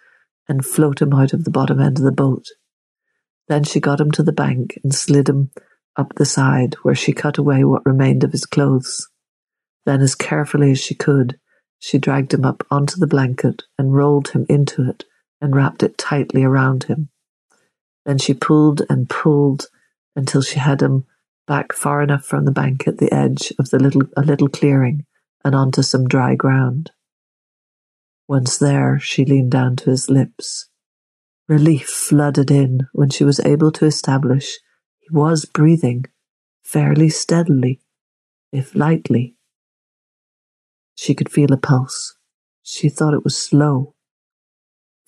and 0.49 0.65
float 0.65 1.03
him 1.03 1.13
out 1.13 1.33
of 1.33 1.45
the 1.45 1.51
bottom 1.51 1.81
end 1.81 1.99
of 1.99 2.05
the 2.05 2.13
boat. 2.13 2.47
Then 3.49 3.65
she 3.65 3.81
got 3.81 4.01
him 4.01 4.11
to 4.13 4.23
the 4.23 4.33
bank 4.33 4.79
and 4.85 4.95
slid 4.95 5.29
him 5.29 5.51
up 5.97 6.15
the 6.15 6.25
side, 6.25 6.75
where 6.83 6.95
she 6.95 7.13
cut 7.13 7.39
away 7.39 7.65
what 7.65 7.85
remained 7.85 8.23
of 8.23 8.33
his 8.33 8.47
clothes. 8.47 9.09
Then, 9.85 10.01
as 10.01 10.15
carefully 10.15 10.71
as 10.71 10.79
she 10.79 10.95
could, 10.95 11.41
she 11.79 11.99
dragged 11.99 12.33
him 12.33 12.45
up 12.45 12.65
onto 12.71 12.97
the 12.97 13.07
blanket 13.09 13.65
and 13.77 13.95
rolled 13.95 14.29
him 14.29 14.47
into 14.49 14.89
it 14.89 15.05
and 15.41 15.55
wrapped 15.55 15.83
it 15.83 15.99
tightly 15.99 16.45
around 16.45 16.85
him. 16.85 17.09
Then 18.05 18.19
she 18.19 18.35
pulled 18.35 18.83
and 18.89 19.09
pulled 19.09 19.67
until 20.17 20.43
she 20.43 20.59
had 20.59 20.83
him 20.83 21.07
back 21.47 21.73
far 21.73 22.03
enough 22.03 22.25
from 22.25 22.45
the 22.45 22.53
bank 22.53 22.87
at 22.87 22.99
the 22.99 23.13
edge 23.13 23.53
of 23.59 23.71
the 23.71 23.79
little 23.79 24.03
a 24.17 24.23
little 24.23 24.49
clearing 24.49 25.05
and 25.45 25.55
onto 25.55 25.83
some 25.83 26.07
dry 26.07 26.35
ground. 26.35 26.93
Once 28.29 28.59
there, 28.59 28.99
she 29.01 29.25
leaned 29.25 29.51
down 29.51 29.75
to 29.77 29.91
his 29.91 30.09
lips. 30.09 30.69
Relief 31.49 31.89
flooded 31.89 32.51
in 32.51 32.87
when 32.93 33.11
she 33.11 33.25
was 33.25 33.41
able 33.41 33.73
to 33.73 33.87
establish 33.87 34.59
he 34.99 35.09
was 35.11 35.45
breathing 35.45 36.05
fairly 36.63 37.09
steadily, 37.09 37.81
if 38.53 38.77
lightly. 38.77 39.35
She 40.95 41.15
could 41.15 41.33
feel 41.33 41.53
a 41.53 41.57
pulse. 41.57 42.17
She 42.63 42.89
thought 42.89 43.15
it 43.15 43.25
was 43.25 43.37
slow, 43.37 43.95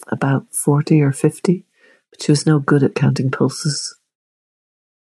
about 0.09 0.53
forty 0.55 1.01
or 1.01 1.13
fifty, 1.13 1.65
but 2.11 2.23
she 2.23 2.33
was 2.33 2.47
no 2.47 2.59
good 2.59 2.83
at 2.83 2.95
counting 2.95 3.31
pulses. 3.31 3.97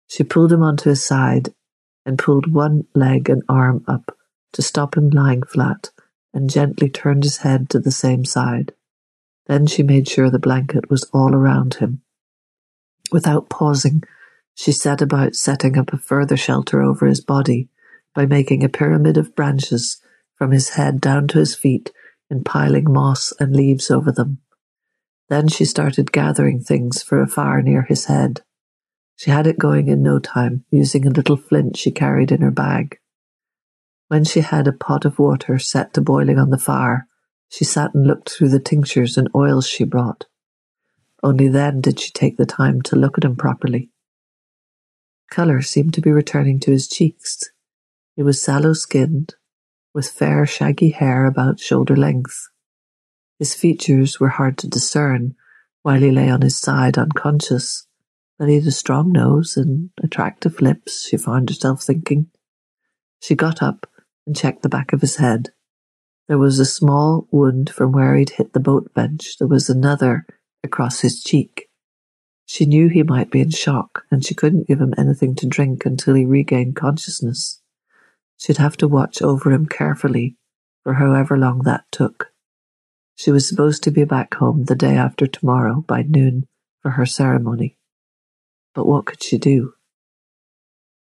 She 0.08 0.24
pulled 0.24 0.52
him 0.52 0.64
onto 0.64 0.90
his 0.90 1.04
side 1.04 1.54
and 2.06 2.18
pulled 2.18 2.54
one 2.54 2.86
leg 2.96 3.30
and 3.30 3.44
arm 3.50 3.84
up 3.88 4.18
to 4.54 4.62
stop 4.62 4.96
him 4.96 5.10
lying 5.10 5.44
flat 5.44 5.92
and 6.34 6.50
gently 6.50 6.90
turned 6.90 7.24
his 7.24 7.38
head 7.38 7.70
to 7.70 7.80
the 7.80 7.92
same 7.92 8.24
side. 8.24 8.74
Then 9.48 9.66
she 9.66 9.84
made 9.84 10.08
sure 10.08 10.30
the 10.30 10.40
blanket 10.40 10.90
was 10.90 11.04
all 11.14 11.34
around 11.34 11.76
him. 11.76 12.02
Without 13.12 13.50
pausing, 13.50 14.04
she 14.54 14.72
set 14.72 15.02
about 15.02 15.36
setting 15.36 15.78
up 15.78 15.94
a 15.94 15.98
further 15.98 16.36
shelter 16.36 16.82
over 16.82 17.06
his 17.06 17.22
body 17.22 17.70
by 18.14 18.26
making 18.26 18.64
a 18.64 18.70
pyramid 18.70 19.18
of 19.18 19.36
branches 19.36 20.02
from 20.36 20.52
his 20.52 20.70
head 20.70 21.00
down 21.00 21.28
to 21.28 21.40
his 21.40 21.56
feet 21.56 21.92
and 22.30 22.46
piling 22.46 22.92
moss 22.92 23.32
and 23.40 23.56
leaves 23.56 23.90
over 23.90 24.12
them. 24.12 24.40
Then 25.30 25.48
she 25.48 25.66
started 25.66 26.12
gathering 26.12 26.62
things 26.62 27.04
for 27.04 27.22
a 27.22 27.28
fire 27.28 27.62
near 27.62 27.82
his 27.82 28.06
head. 28.06 28.42
She 29.18 29.32
had 29.32 29.48
it 29.48 29.60
going 29.60 29.88
in 29.88 30.02
no 30.02 30.20
time, 30.20 30.64
using 30.72 31.06
a 31.06 31.12
little 31.12 31.38
flint 31.38 31.76
she 31.76 31.92
carried 31.92 32.32
in 32.32 32.42
her 32.42 32.52
bag. 32.52 33.00
When 34.08 34.24
she 34.24 34.42
had 34.42 34.68
a 34.68 34.72
pot 34.74 35.04
of 35.04 35.20
water 35.20 35.60
set 35.60 35.94
to 35.94 36.02
boiling 36.02 36.40
on 36.40 36.50
the 36.50 36.58
fire, 36.58 37.08
she 37.50 37.66
sat 37.66 37.94
and 37.94 38.06
looked 38.06 38.30
through 38.30 38.50
the 38.50 38.60
tinctures 38.60 39.18
and 39.18 39.30
oils 39.36 39.68
she 39.68 39.84
brought. 39.84 40.26
Only 41.24 41.48
then 41.48 41.82
did 41.82 42.00
she 42.00 42.12
take 42.12 42.38
the 42.38 42.46
time 42.46 42.82
to 42.84 42.96
look 42.96 43.18
at 43.18 43.26
him 43.26 43.36
properly. 43.36 43.90
Colour 45.30 45.62
seemed 45.62 45.94
to 45.96 46.02
be 46.02 46.12
returning 46.12 46.60
to 46.62 46.72
his 46.72 46.88
cheeks. 46.88 47.44
He 48.16 48.24
was 48.24 48.42
sallow 48.42 48.74
skinned, 48.74 49.36
with 49.94 50.10
fair 50.10 50.46
shaggy 50.46 50.92
hair 50.92 51.26
about 51.26 51.60
shoulder 51.60 51.96
length. 51.96 52.50
His 53.40 53.54
features 53.54 54.20
were 54.20 54.30
hard 54.30 54.58
to 54.60 54.68
discern 54.68 55.36
while 55.84 56.02
he 56.02 56.12
lay 56.12 56.30
on 56.30 56.42
his 56.42 56.58
side 56.58 56.98
unconscious 56.98 57.88
that 58.40 58.50
he 58.50 58.56
had 58.56 58.66
a 58.66 58.72
strong 58.72 59.12
nose 59.12 59.58
and 59.58 59.90
attractive 60.04 60.62
lips, 60.62 61.08
she 61.08 61.18
found 61.18 61.50
herself 61.50 61.84
thinking. 61.84 62.30
She 63.22 63.36
got 63.36 63.62
up 63.62 63.90
and 64.26 64.36
checked 64.36 64.64
the 64.64 64.70
back 64.70 64.94
of 64.94 65.02
his 65.02 65.16
head. 65.16 65.50
There 66.28 66.38
was 66.38 66.60
a 66.60 66.66
small 66.66 67.28
wound 67.32 67.70
from 67.70 67.92
where 67.92 68.16
he'd 68.16 68.32
hit 68.32 68.54
the 68.54 68.60
boat 68.60 68.94
bench. 68.94 69.38
There 69.38 69.48
was 69.48 69.70
another 69.70 70.26
across 70.64 71.02
his 71.02 71.24
cheek. 71.24 71.70
She 72.46 72.66
knew 72.66 72.90
he 72.90 73.04
might 73.04 73.32
be 73.32 73.42
in 73.42 73.52
shock, 73.52 74.04
and 74.12 74.26
she 74.26 74.36
couldn't 74.36 74.68
give 74.68 74.80
him 74.80 74.94
anything 74.98 75.36
to 75.36 75.48
drink 75.48 75.86
until 75.86 76.16
he 76.16 76.26
regained 76.26 76.76
consciousness. 76.76 77.62
She'd 78.38 78.58
have 78.58 78.78
to 78.78 78.88
watch 78.88 79.22
over 79.22 79.52
him 79.52 79.66
carefully 79.66 80.38
for 80.84 80.94
however 80.94 81.38
long 81.38 81.60
that 81.64 81.86
took. 81.92 82.27
She 83.18 83.32
was 83.32 83.50
supposed 83.50 83.82
to 83.84 83.92
be 83.92 84.04
back 84.04 84.36
home 84.36 84.66
the 84.66 84.76
day 84.76 84.96
after 84.96 85.26
tomorrow 85.26 85.84
by 85.88 86.04
noon 86.04 86.48
for 86.84 86.92
her 86.92 87.06
ceremony. 87.08 87.76
But 88.76 88.86
what 88.86 89.08
could 89.08 89.24
she 89.24 89.40
do? 89.40 89.74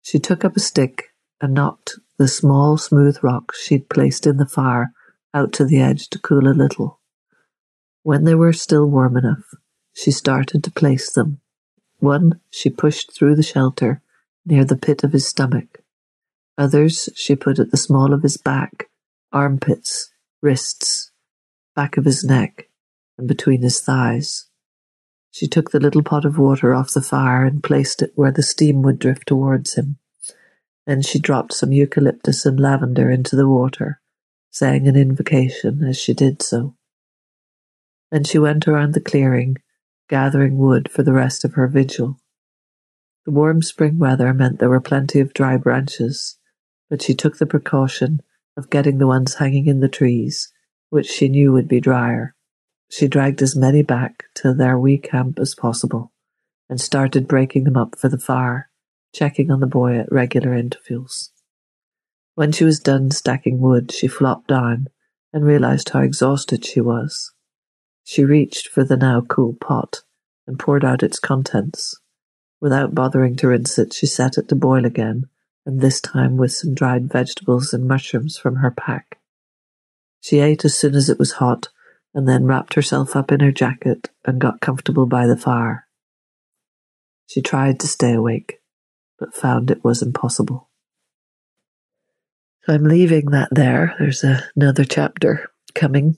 She 0.02 0.18
took 0.18 0.44
up 0.44 0.58
a 0.58 0.60
stick 0.60 1.14
and 1.40 1.54
knocked 1.54 2.00
the 2.18 2.28
small, 2.28 2.78
smooth 2.78 3.20
rocks 3.22 3.62
she'd 3.62 3.88
placed 3.88 4.26
in 4.26 4.38
the 4.38 4.48
fire 4.48 4.94
out 5.32 5.54
to 5.54 5.64
the 5.64 5.80
edge 5.80 6.10
to 6.10 6.18
cool 6.18 6.48
a 6.48 6.58
little. 6.58 7.00
When 8.02 8.24
they 8.24 8.34
were 8.34 8.52
still 8.52 8.90
warm 8.90 9.16
enough, 9.16 9.46
she 9.94 10.10
started 10.10 10.64
to 10.64 10.72
place 10.72 11.12
them. 11.12 11.40
One 12.00 12.40
she 12.50 12.72
pushed 12.72 13.14
through 13.14 13.36
the 13.36 13.44
shelter 13.44 14.02
near 14.44 14.66
the 14.66 14.76
pit 14.76 15.04
of 15.04 15.14
his 15.14 15.28
stomach. 15.28 15.84
Others 16.58 17.10
she 17.14 17.36
put 17.36 17.60
at 17.60 17.70
the 17.70 17.78
small 17.78 18.12
of 18.12 18.24
his 18.24 18.38
back, 18.38 18.90
armpits, 19.32 20.12
wrists, 20.42 21.11
back 21.76 21.98
of 21.98 22.06
his 22.06 22.24
neck, 22.24 22.70
and 23.18 23.28
between 23.28 23.62
his 23.62 23.80
thighs. 23.80 24.48
She 25.32 25.48
took 25.48 25.72
the 25.72 25.80
little 25.80 26.04
pot 26.04 26.26
of 26.26 26.38
water 26.38 26.74
off 26.74 26.94
the 26.94 27.02
fire 27.02 27.46
and 27.46 27.64
placed 27.64 28.02
it 28.02 28.12
where 28.16 28.32
the 28.32 28.44
steam 28.44 28.82
would 28.82 29.00
drift 29.00 29.28
towards 29.28 29.76
him. 29.76 29.98
Then 30.86 31.02
she 31.02 31.20
dropped 31.20 31.54
some 31.54 31.72
eucalyptus 31.72 32.46
and 32.46 32.60
lavender 32.60 33.10
into 33.10 33.36
the 33.36 33.48
water, 33.48 34.02
saying 34.50 34.88
an 34.88 34.98
invocation 34.98 35.84
as 35.84 35.98
she 35.98 36.14
did 36.14 36.42
so. 36.42 36.76
Then 38.12 38.26
she 38.26 38.40
went 38.40 38.68
around 38.68 38.94
the 38.94 39.00
clearing, 39.00 39.58
gathering 40.10 40.58
wood 40.58 40.92
for 40.92 41.04
the 41.04 41.14
rest 41.14 41.46
of 41.46 41.54
her 41.54 41.68
vigil. 41.68 42.20
The 43.26 43.32
warm 43.32 43.62
spring 43.62 44.00
weather 44.00 44.34
meant 44.34 44.60
there 44.60 44.70
were 44.70 44.82
plenty 44.82 45.22
of 45.22 45.34
dry 45.34 45.56
branches, 45.56 46.38
but 46.90 47.02
she 47.02 47.14
took 47.14 47.38
the 47.38 47.46
precaution 47.46 48.20
of 48.58 48.70
getting 48.70 48.98
the 48.98 49.08
ones 49.08 49.36
hanging 49.36 49.68
in 49.68 49.80
the 49.80 49.88
trees, 49.88 50.51
which 50.92 51.08
she 51.08 51.30
knew 51.30 51.52
would 51.52 51.68
be 51.68 51.80
drier. 51.80 52.36
She 52.90 53.08
dragged 53.08 53.42
as 53.42 53.56
many 53.56 53.82
back 53.82 54.26
to 54.36 54.54
their 54.54 54.78
wee 54.78 54.98
camp 54.98 55.40
as 55.40 55.56
possible 55.56 56.12
and 56.70 56.80
started 56.80 57.28
breaking 57.28 57.64
them 57.64 57.78
up 57.78 57.98
for 57.98 58.10
the 58.10 58.20
fire, 58.20 58.70
checking 59.14 59.50
on 59.50 59.62
the 59.62 59.68
boy 59.68 59.98
at 59.98 60.12
regular 60.12 60.54
intervals. 60.54 61.32
When 62.36 62.52
she 62.52 62.66
was 62.66 62.80
done 62.80 63.10
stacking 63.12 63.60
wood, 63.60 63.92
she 63.92 64.08
flopped 64.08 64.48
down 64.50 64.88
and 65.32 65.46
realized 65.46 65.90
how 65.90 66.02
exhausted 66.02 66.66
she 66.66 66.82
was. 66.82 67.32
She 68.04 68.26
reached 68.26 68.68
for 68.68 68.84
the 68.84 68.98
now 68.98 69.22
cool 69.22 69.54
pot 69.54 70.02
and 70.46 70.60
poured 70.60 70.84
out 70.84 71.04
its 71.04 71.20
contents. 71.20 71.98
Without 72.60 72.94
bothering 72.94 73.38
to 73.38 73.48
rinse 73.48 73.80
it, 73.80 73.94
she 73.94 74.08
set 74.08 74.38
it 74.38 74.50
to 74.50 74.56
boil 74.56 74.86
again, 74.86 75.28
and 75.66 75.80
this 75.80 76.02
time 76.02 76.36
with 76.36 76.52
some 76.52 76.76
dried 76.76 77.10
vegetables 77.10 77.74
and 77.74 77.88
mushrooms 77.88 78.38
from 78.38 78.58
her 78.58 78.72
pack. 78.72 79.21
She 80.22 80.40
ate 80.40 80.64
as 80.64 80.78
soon 80.78 80.96
as 80.96 81.10
it 81.10 81.20
was 81.20 81.34
hot 81.34 81.68
and 82.14 82.28
then 82.28 82.46
wrapped 82.46 82.76
herself 82.76 83.16
up 83.16 83.32
in 83.32 83.40
her 83.40 83.52
jacket 83.52 84.10
and 84.26 84.40
got 84.40 84.62
comfortable 84.62 85.08
by 85.08 85.28
the 85.28 85.38
fire. 85.38 85.88
She 87.28 87.42
tried 87.42 87.80
to 87.80 87.88
stay 87.88 88.14
awake, 88.14 88.60
but 89.20 89.34
found 89.34 89.72
it 89.72 89.84
was 89.84 90.02
impossible. 90.02 90.70
I'm 92.68 92.84
leaving 92.84 93.32
that 93.32 93.50
there. 93.52 93.96
There's 93.98 94.24
a, 94.24 94.44
another 94.56 94.86
chapter 94.86 95.50
coming. 95.74 96.18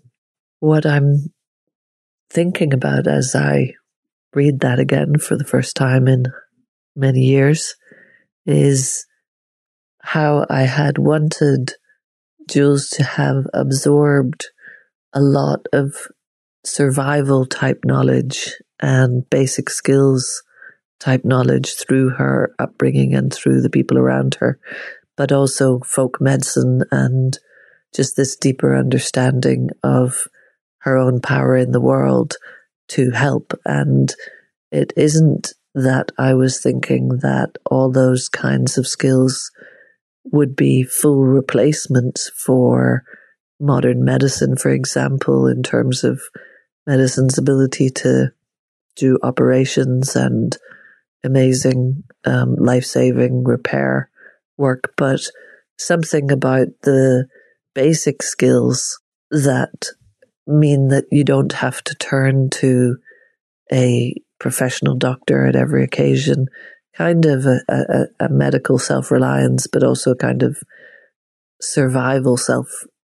What 0.59 0.85
I'm 0.85 1.31
thinking 2.29 2.73
about 2.73 3.07
as 3.07 3.35
I 3.35 3.73
read 4.33 4.59
that 4.61 4.79
again 4.79 5.19
for 5.19 5.37
the 5.37 5.45
first 5.45 5.75
time 5.75 6.07
in 6.07 6.25
many 6.95 7.21
years 7.21 7.75
is 8.45 9.05
how 10.01 10.45
I 10.49 10.63
had 10.63 10.97
wanted 10.97 11.73
Jules 12.49 12.89
to 12.91 13.03
have 13.03 13.45
absorbed 13.53 14.47
a 15.13 15.21
lot 15.21 15.67
of 15.71 15.93
survival 16.65 17.45
type 17.45 17.82
knowledge 17.86 18.56
and 18.82 19.29
basic 19.29 19.69
skills 19.69 20.43
type 20.99 21.25
knowledge 21.25 21.75
through 21.75 22.10
her 22.12 22.56
upbringing 22.60 23.13
and 23.13 23.34
through 23.34 23.62
the 23.62 23.69
people 23.69 23.97
around 23.97 24.36
her, 24.36 24.60
but 25.17 25.32
also 25.32 25.79
folk 25.79 26.21
medicine 26.21 26.84
and 26.91 27.38
just 27.93 28.15
this 28.15 28.36
deeper 28.36 28.75
understanding 28.75 29.69
of 29.84 30.27
her 30.79 30.97
own 30.97 31.19
power 31.21 31.56
in 31.56 31.71
the 31.71 31.82
world 31.82 32.36
to 32.88 33.12
help. 33.12 33.53
And 33.65 34.13
it 34.71 34.93
isn't 34.95 35.53
that 35.75 36.12
I 36.17 36.34
was 36.34 36.62
thinking 36.62 37.19
that 37.21 37.58
all 37.65 37.91
those 37.91 38.29
kinds 38.29 38.77
of 38.77 38.88
skills 38.88 39.51
would 40.25 40.55
be 40.55 40.83
full 40.83 41.23
replacements 41.23 42.29
for 42.36 43.03
modern 43.59 44.03
medicine, 44.03 44.55
for 44.55 44.71
example, 44.71 45.47
in 45.47 45.63
terms 45.63 46.03
of 46.03 46.21
medicine's 46.86 47.38
ability 47.38 47.89
to 47.89 48.31
do 48.95 49.17
operations 49.23 50.15
and 50.15 50.57
amazing 51.23 52.03
um, 52.25 52.55
life 52.55 52.86
saving 52.86 53.43
repair 53.43 54.09
work, 54.57 54.93
but 54.97 55.21
something 55.77 56.31
about 56.31 56.67
the 56.83 57.27
basic 57.73 58.21
skills 58.21 58.99
that 59.31 59.88
mean 60.45 60.89
that 60.89 61.05
you 61.12 61.23
don't 61.23 61.53
have 61.53 61.81
to 61.83 61.95
turn 61.95 62.49
to 62.49 62.97
a 63.71 64.13
professional 64.39 64.95
doctor 64.95 65.45
at 65.45 65.55
every 65.55 65.83
occasion, 65.83 66.47
kind 66.95 67.25
of 67.25 67.45
a, 67.45 67.60
a, 67.69 68.25
a 68.25 68.29
medical 68.29 68.77
self 68.77 69.12
reliance, 69.12 69.67
but 69.67 69.84
also 69.84 70.12
a 70.12 70.17
kind 70.17 70.43
of 70.43 70.58
survival 71.62 72.38
self 72.38 72.67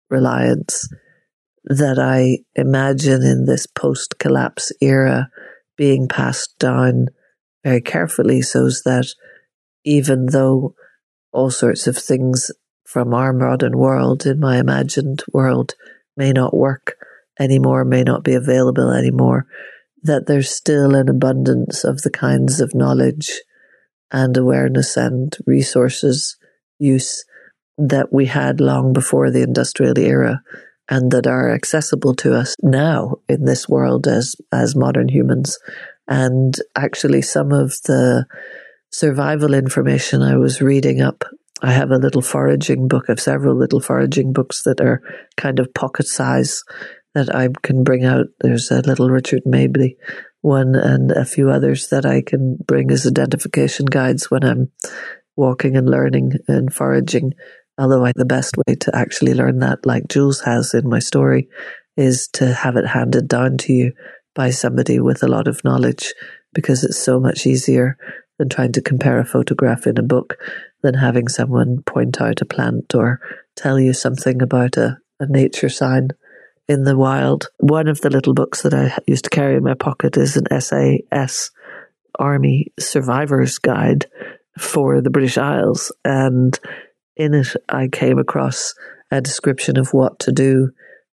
reliance 0.09 0.88
that 1.65 1.97
I 1.97 2.39
imagine 2.55 3.23
in 3.23 3.45
this 3.45 3.65
post 3.65 4.19
collapse 4.19 4.71
era 4.81 5.29
being 5.77 6.07
passed 6.07 6.57
down 6.59 7.07
very 7.63 7.81
carefully 7.81 8.41
so 8.43 8.69
that 8.85 9.07
even 9.83 10.27
though 10.27 10.75
all 11.31 11.49
sorts 11.49 11.88
of 11.88 11.97
things 11.97 12.51
from 12.85 13.13
our 13.13 13.33
modern 13.33 13.77
world 13.77 14.25
in 14.25 14.39
my 14.39 14.57
imagined 14.57 15.23
world 15.33 15.73
may 16.15 16.31
not 16.31 16.55
work 16.55 16.95
anymore, 17.39 17.83
may 17.83 18.03
not 18.03 18.23
be 18.23 18.35
available 18.35 18.91
anymore, 18.91 19.47
that 20.03 20.27
there's 20.27 20.49
still 20.49 20.95
an 20.95 21.09
abundance 21.09 21.83
of 21.83 22.03
the 22.03 22.11
kinds 22.11 22.61
of 22.61 22.75
knowledge 22.75 23.41
and 24.15 24.38
awareness 24.38 24.95
and 24.95 25.36
resources 25.45 26.38
use 26.80 27.25
that 27.78 28.13
we 28.13 28.25
had 28.25 28.62
long 28.62 28.93
before 28.93 29.30
the 29.30 29.41
industrial 29.41 29.99
era 29.99 30.41
and 30.88 31.12
that 31.12 31.28
are 31.28 31.54
accessible 31.54 32.15
to 32.15 32.34
us 32.34 32.56
now 32.63 33.15
in 33.28 33.43
this 33.43 33.67
world 33.67 34.08
as 34.08 34.38
as 34.54 34.73
modern 34.73 35.10
humans 35.10 35.60
and 36.08 36.56
actually 36.78 37.21
some 37.21 37.51
of 37.51 37.73
the 37.88 38.25
survival 38.89 39.54
information 39.54 40.21
I 40.21 40.38
was 40.38 40.62
reading 40.62 41.01
up 41.01 41.25
I 41.62 41.73
have 41.73 41.91
a 41.91 41.97
little 41.97 42.21
foraging 42.21 42.88
book 42.88 43.10
of 43.10 43.19
several 43.19 43.58
little 43.58 43.82
foraging 43.82 44.32
books 44.32 44.63
that 44.63 44.80
are 44.80 45.01
kind 45.36 45.60
of 45.60 45.73
pocket 45.73 46.08
size 46.08 46.63
that 47.15 47.34
I 47.34 47.47
can 47.63 47.84
bring 47.84 48.04
out. 48.04 48.25
There's 48.41 48.69
a 48.71 48.82
little 48.82 49.10
Richard 49.10 49.43
Mabey 49.45 49.95
one 50.45 50.75
and 50.75 51.12
a 51.12 51.25
few 51.25 51.49
others 51.49 51.88
that 51.88 52.05
I 52.05 52.21
can 52.21 52.55
bring 52.67 52.91
as 52.91 53.08
identification 53.08 53.88
guides 53.88 54.29
when 54.29 54.43
I'm 54.43 54.71
walking 55.36 55.75
and 55.75 55.89
learning 55.89 56.34
and 56.47 56.71
foraging. 56.71 57.34
Although 57.79 58.05
I, 58.05 58.12
the 58.15 58.25
best 58.25 58.55
way 58.55 58.75
to 58.75 58.95
actually 58.95 59.34
learn 59.34 59.60
that, 59.60 59.88
like 59.88 60.08
Jules 60.08 60.41
has 60.41 60.75
in 60.75 60.88
my 60.88 60.99
story, 60.99 61.49
is 61.97 62.27
to 62.34 62.53
have 62.53 62.77
it 62.77 62.86
handed 62.86 63.27
down 63.27 63.58
to 63.58 63.73
you 63.73 63.93
by 64.36 64.51
somebody 64.51 64.99
with 64.99 65.23
a 65.23 65.27
lot 65.27 65.47
of 65.47 65.63
knowledge 65.63 66.13
because 66.53 66.84
it's 66.84 66.99
so 66.99 67.19
much 67.19 67.47
easier 67.47 67.97
than 68.38 68.47
trying 68.47 68.73
to 68.73 68.81
compare 68.81 69.19
a 69.19 69.25
photograph 69.25 69.88
in 69.88 69.97
a 69.97 70.03
book 70.03 70.38
than 70.84 70.93
having 70.93 71.27
someone 71.27 71.81
point 71.88 72.21
out 72.21 72.41
a 72.41 72.45
plant 72.45 72.93
or 72.93 73.19
tell 73.55 73.79
you 73.79 73.93
something 73.93 74.43
about 74.43 74.77
a, 74.77 74.99
a 75.19 75.25
nature 75.25 75.69
sign 75.69 76.10
in 76.67 76.84
the 76.84 76.97
wild. 76.97 77.47
One 77.60 77.88
of 77.88 78.01
the 78.01 78.10
little 78.10 78.34
books 78.34 78.62
that 78.63 78.73
I 78.73 78.97
used 79.08 79.25
to 79.25 79.30
carry 79.30 79.56
in 79.56 79.63
my 79.63 79.75
pocket 79.75 80.17
is 80.17 80.38
an 80.38 80.62
SAS 80.62 81.51
Army 82.17 82.73
Survivor's 82.80 83.58
Guide 83.58 84.08
for 84.58 85.01
the 85.01 85.10
British 85.10 85.38
Isles. 85.38 85.91
And 86.04 86.58
in 87.15 87.34
it, 87.34 87.56
I 87.69 87.88
came 87.88 88.17
across 88.17 88.73
a 89.12 89.21
description 89.21 89.78
of 89.78 89.93
what 89.93 90.19
to 90.19 90.32
do 90.32 90.71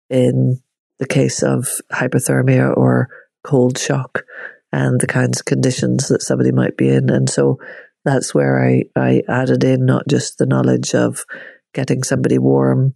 in 0.08 0.60
the 0.98 1.06
case 1.06 1.42
of 1.42 1.68
hypothermia 1.92 2.76
or 2.76 3.08
cold 3.44 3.78
shock 3.78 4.24
and 4.72 5.00
the 5.00 5.06
kinds 5.06 5.40
of 5.40 5.46
conditions 5.46 6.08
that 6.08 6.22
somebody 6.22 6.52
might 6.52 6.76
be 6.76 6.88
in. 6.88 7.10
And 7.10 7.28
so 7.28 7.58
that's 8.04 8.34
where 8.34 8.64
I, 8.64 8.84
I 8.96 9.22
added 9.28 9.64
in 9.64 9.84
not 9.84 10.08
just 10.08 10.38
the 10.38 10.46
knowledge 10.46 10.94
of 10.94 11.24
getting 11.72 12.02
somebody 12.02 12.38
warm 12.38 12.94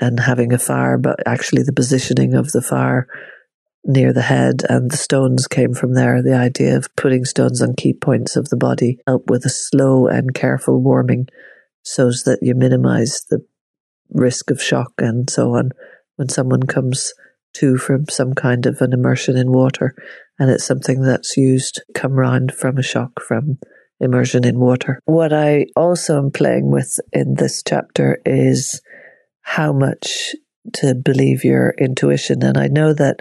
and 0.00 0.20
having 0.20 0.52
a 0.52 0.58
fire, 0.58 0.98
but 0.98 1.20
actually 1.26 1.62
the 1.62 1.72
positioning 1.72 2.34
of 2.34 2.52
the 2.52 2.62
fire 2.62 3.06
near 3.84 4.12
the 4.12 4.22
head 4.22 4.62
and 4.68 4.90
the 4.90 4.96
stones 4.96 5.46
came 5.46 5.72
from 5.72 5.94
there. 5.94 6.22
The 6.22 6.34
idea 6.34 6.76
of 6.76 6.94
putting 6.96 7.24
stones 7.24 7.62
on 7.62 7.74
key 7.74 7.94
points 7.94 8.36
of 8.36 8.48
the 8.48 8.56
body 8.56 8.98
help 9.06 9.30
with 9.30 9.44
a 9.44 9.50
slow 9.50 10.08
and 10.08 10.34
careful 10.34 10.80
warming 10.80 11.28
so 11.82 12.10
that 12.24 12.40
you 12.42 12.54
minimize 12.54 13.24
the 13.30 13.44
risk 14.10 14.50
of 14.50 14.62
shock 14.62 14.92
and 14.98 15.30
so 15.30 15.54
on 15.54 15.70
when 16.16 16.28
someone 16.28 16.62
comes 16.64 17.14
to 17.54 17.76
from 17.76 18.08
some 18.08 18.34
kind 18.34 18.66
of 18.66 18.80
an 18.80 18.92
immersion 18.92 19.36
in 19.36 19.52
water 19.52 19.94
and 20.38 20.50
it's 20.50 20.64
something 20.64 21.00
that's 21.00 21.36
used 21.36 21.82
come 21.94 22.12
round 22.12 22.52
from 22.52 22.76
a 22.76 22.82
shock 22.82 23.20
from 23.20 23.58
immersion 24.00 24.44
in 24.44 24.58
water. 24.58 25.00
What 25.04 25.32
I 25.32 25.66
also 25.76 26.18
am 26.18 26.30
playing 26.30 26.70
with 26.70 26.98
in 27.12 27.34
this 27.34 27.62
chapter 27.66 28.20
is 28.24 28.80
how 29.42 29.72
much 29.72 30.34
to 30.74 30.94
believe 30.94 31.44
your 31.44 31.74
intuition. 31.78 32.42
And 32.42 32.58
I 32.58 32.66
know 32.66 32.92
that 32.92 33.20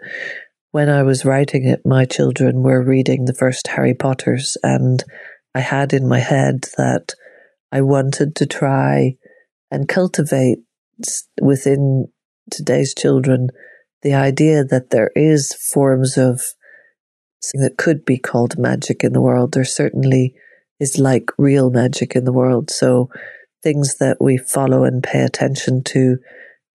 when 0.72 0.90
I 0.90 1.04
was 1.04 1.24
writing 1.24 1.66
it, 1.66 1.82
my 1.86 2.06
children 2.06 2.62
were 2.62 2.84
reading 2.84 3.26
the 3.26 3.34
first 3.34 3.68
Harry 3.68 3.94
Potters, 3.94 4.58
and 4.62 5.04
I 5.54 5.62
had 5.62 5.94
in 5.94 6.08
my 6.08 6.20
head 6.20 6.66
that 6.78 7.14
I 7.72 7.82
wanted 7.82 8.36
to 8.36 8.46
try 8.46 9.16
and 9.72 9.88
cultivate 9.88 10.58
within 11.42 12.08
today's 12.52 12.94
children 12.94 13.50
the 14.02 14.14
idea 14.14 14.64
that 14.64 14.90
there 14.90 15.12
is 15.16 15.54
forms 15.54 16.18
of 16.18 16.42
that 17.54 17.78
could 17.78 18.04
be 18.06 18.18
called 18.18 18.58
magic 18.58 19.04
in 19.04 19.14
the 19.14 19.22
world. 19.22 19.54
There 19.54 19.64
certainly 19.64 20.36
is 20.80 21.00
like 21.00 21.30
real 21.38 21.70
magic 21.70 22.16
in 22.16 22.26
the 22.26 22.34
world. 22.34 22.70
So 22.70 23.10
things 23.64 23.98
that 23.98 24.18
we 24.22 24.38
follow 24.38 24.84
and 24.84 25.02
pay 25.02 25.22
attention 25.22 25.84
to 25.84 26.18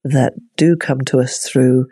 that 0.04 0.32
do 0.56 0.76
come 0.76 1.00
to 1.02 1.18
us 1.18 1.38
through 1.38 1.86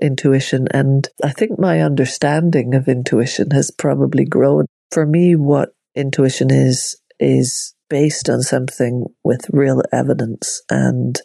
intuition. 0.00 0.66
And 0.72 1.08
I 1.22 1.30
think 1.30 1.58
my 1.58 1.80
understanding 1.80 2.74
of 2.74 2.88
intuition 2.88 3.52
has 3.52 3.70
probably 3.70 4.24
grown. 4.24 4.66
For 4.90 5.06
me, 5.06 5.36
what 5.36 5.70
intuition 5.94 6.50
is, 6.50 7.00
is 7.20 7.74
based 7.88 8.28
on 8.28 8.42
something 8.42 9.06
with 9.22 9.48
real 9.50 9.82
evidence. 9.92 10.62
And 10.68 11.18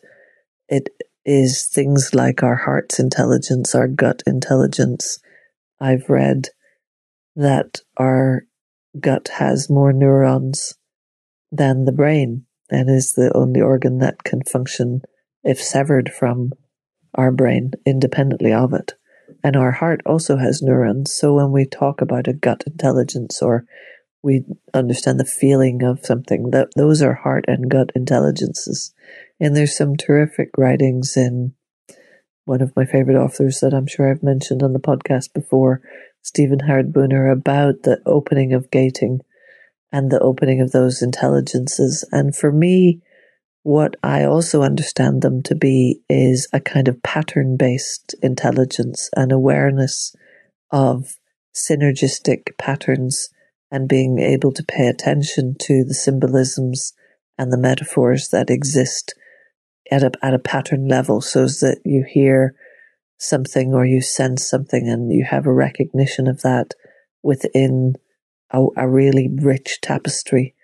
it 0.70 0.90
is 1.26 1.66
things 1.66 2.14
like 2.14 2.44
our 2.44 2.56
heart's 2.56 3.00
intelligence, 3.00 3.74
our 3.74 3.88
gut 3.88 4.22
intelligence. 4.26 5.20
I've 5.82 6.10
read 6.10 6.50
that 7.36 7.82
our 7.98 8.44
gut 9.00 9.30
has 9.40 9.70
more 9.70 9.94
neurons 9.94 10.76
than 11.52 11.86
the 11.86 11.92
brain 11.92 12.46
and 12.70 12.90
is 12.90 13.14
the 13.14 13.36
only 13.36 13.62
organ 13.62 14.00
that 14.00 14.24
can 14.24 14.44
function 14.44 15.02
if 15.44 15.62
severed 15.62 16.12
from 16.12 16.52
our 17.16 17.32
brain 17.32 17.72
independently 17.86 18.54
of 18.54 18.74
it. 18.74 18.94
And 19.44 19.56
our 19.56 19.72
heart 19.72 20.02
also 20.06 20.38
has 20.38 20.62
neurons. 20.62 21.14
So 21.14 21.34
when 21.34 21.52
we 21.52 21.66
talk 21.66 22.02
about 22.02 22.28
a 22.28 22.34
gut 22.34 22.64
intelligence 22.66 23.42
or 23.42 23.66
we 24.24 24.44
understand 24.74 25.20
the 25.20 25.26
feeling 25.26 25.84
of 25.84 26.06
something, 26.06 26.52
that 26.52 26.70
those 26.76 27.02
are 27.02 27.14
heart 27.14 27.46
and 27.48 27.70
gut 27.70 27.92
intelligences. 27.96 28.94
And 29.40 29.56
there's 29.56 29.78
some 29.78 29.96
terrific 29.96 30.50
writings 30.58 31.16
in 31.16 31.54
one 32.46 32.62
of 32.62 32.76
my 32.76 32.86
favorite 32.86 33.18
authors 33.18 33.60
that 33.60 33.74
I'm 33.74 33.88
sure 33.88 34.10
I've 34.10 34.24
mentioned 34.24 34.64
on 34.64 34.74
the 34.74 34.80
podcast 34.80 35.34
before, 35.34 35.82
Stephen 36.22 36.60
Harrod 36.60 36.94
Buhner, 36.94 37.32
about 37.32 37.84
the 37.84 38.02
opening 38.06 38.54
of 38.54 38.72
gating 38.72 39.22
and 39.92 40.12
the 40.12 40.20
opening 40.20 40.62
of 40.62 40.72
those 40.72 41.02
intelligences. 41.02 42.04
And 42.12 42.36
for 42.36 42.52
me, 42.52 43.02
what 43.64 43.96
I 44.04 44.24
also 44.24 44.62
understand 44.62 45.22
them 45.22 45.44
to 45.44 45.56
be 45.56 46.02
is 46.10 46.48
a 46.54 46.60
kind 46.60 46.88
of 46.88 47.04
pattern 47.04 47.58
based 47.58 48.16
intelligence 48.22 49.10
and 49.16 49.32
awareness 49.32 50.16
of 50.72 51.18
synergistic 51.56 52.58
patterns 52.58 53.30
and 53.72 53.90
being 53.90 54.20
able 54.20 54.52
to 54.54 54.64
pay 54.64 54.88
attention 54.88 55.56
to 55.60 55.84
the 55.84 55.94
symbolisms 55.94 56.94
and 57.38 57.52
the 57.52 57.58
metaphors 57.58 58.30
that 58.30 58.50
exist 58.50 59.14
at 59.92 60.04
a, 60.04 60.12
at 60.22 60.34
a 60.34 60.40
pattern 60.40 60.88
level 60.88 61.22
so 61.22 61.46
that 61.46 61.80
you 61.84 62.06
hear 62.08 62.56
something 63.18 63.74
or 63.74 63.86
you 63.86 64.02
sense 64.02 64.48
something 64.48 64.88
and 64.88 65.12
you 65.12 65.26
have 65.26 65.46
a 65.46 65.54
recognition 65.54 66.28
of 66.28 66.42
that 66.42 66.74
within 67.24 67.96
a, 68.52 68.64
a 68.78 68.88
really 68.88 69.30
rich 69.42 69.80
tapestry 69.82 70.56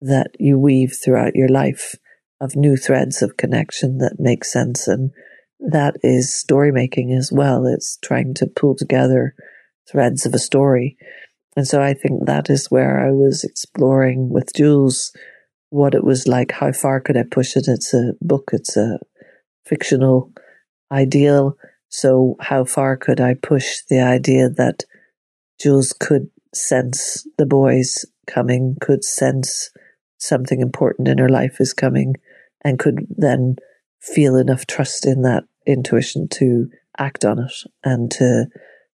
that 0.00 0.30
you 0.38 0.58
weave 0.58 0.94
throughout 1.02 1.34
your 1.34 1.48
life 1.48 1.94
of 2.40 2.56
new 2.56 2.76
threads 2.76 3.22
of 3.22 3.36
connection 3.36 3.98
that 3.98 4.16
make 4.18 4.44
sense. 4.44 4.88
And 4.88 5.12
that 5.60 5.96
is 6.02 6.34
story 6.34 6.72
making 6.72 7.12
as 7.12 7.30
well. 7.32 7.66
It's 7.66 7.98
trying 8.02 8.34
to 8.34 8.46
pull 8.46 8.74
together 8.74 9.34
threads 9.90 10.26
of 10.26 10.34
a 10.34 10.38
story. 10.38 10.96
And 11.56 11.66
so 11.66 11.80
I 11.80 11.94
think 11.94 12.26
that 12.26 12.50
is 12.50 12.70
where 12.70 13.06
I 13.06 13.12
was 13.12 13.44
exploring 13.44 14.28
with 14.30 14.54
Jules 14.54 15.12
what 15.70 15.94
it 15.94 16.04
was 16.04 16.26
like. 16.26 16.52
How 16.52 16.72
far 16.72 17.00
could 17.00 17.16
I 17.16 17.24
push 17.30 17.56
it? 17.56 17.68
It's 17.68 17.94
a 17.94 18.12
book, 18.20 18.50
it's 18.52 18.76
a 18.76 18.98
fictional 19.64 20.32
ideal. 20.90 21.56
So 21.92 22.36
how 22.40 22.64
far 22.64 22.96
could 22.96 23.20
I 23.20 23.34
push 23.34 23.82
the 23.90 24.00
idea 24.00 24.48
that 24.48 24.84
Jules 25.60 25.92
could 25.92 26.30
sense 26.54 27.28
the 27.36 27.44
boys 27.44 28.06
coming, 28.26 28.78
could 28.80 29.04
sense 29.04 29.70
something 30.16 30.60
important 30.60 31.06
in 31.06 31.18
her 31.18 31.28
life 31.28 31.60
is 31.60 31.74
coming, 31.74 32.14
and 32.64 32.78
could 32.78 33.06
then 33.10 33.56
feel 34.00 34.36
enough 34.36 34.66
trust 34.66 35.04
in 35.06 35.20
that 35.22 35.44
intuition 35.66 36.28
to 36.28 36.70
act 36.98 37.26
on 37.26 37.40
it 37.40 37.52
and 37.84 38.10
to 38.12 38.46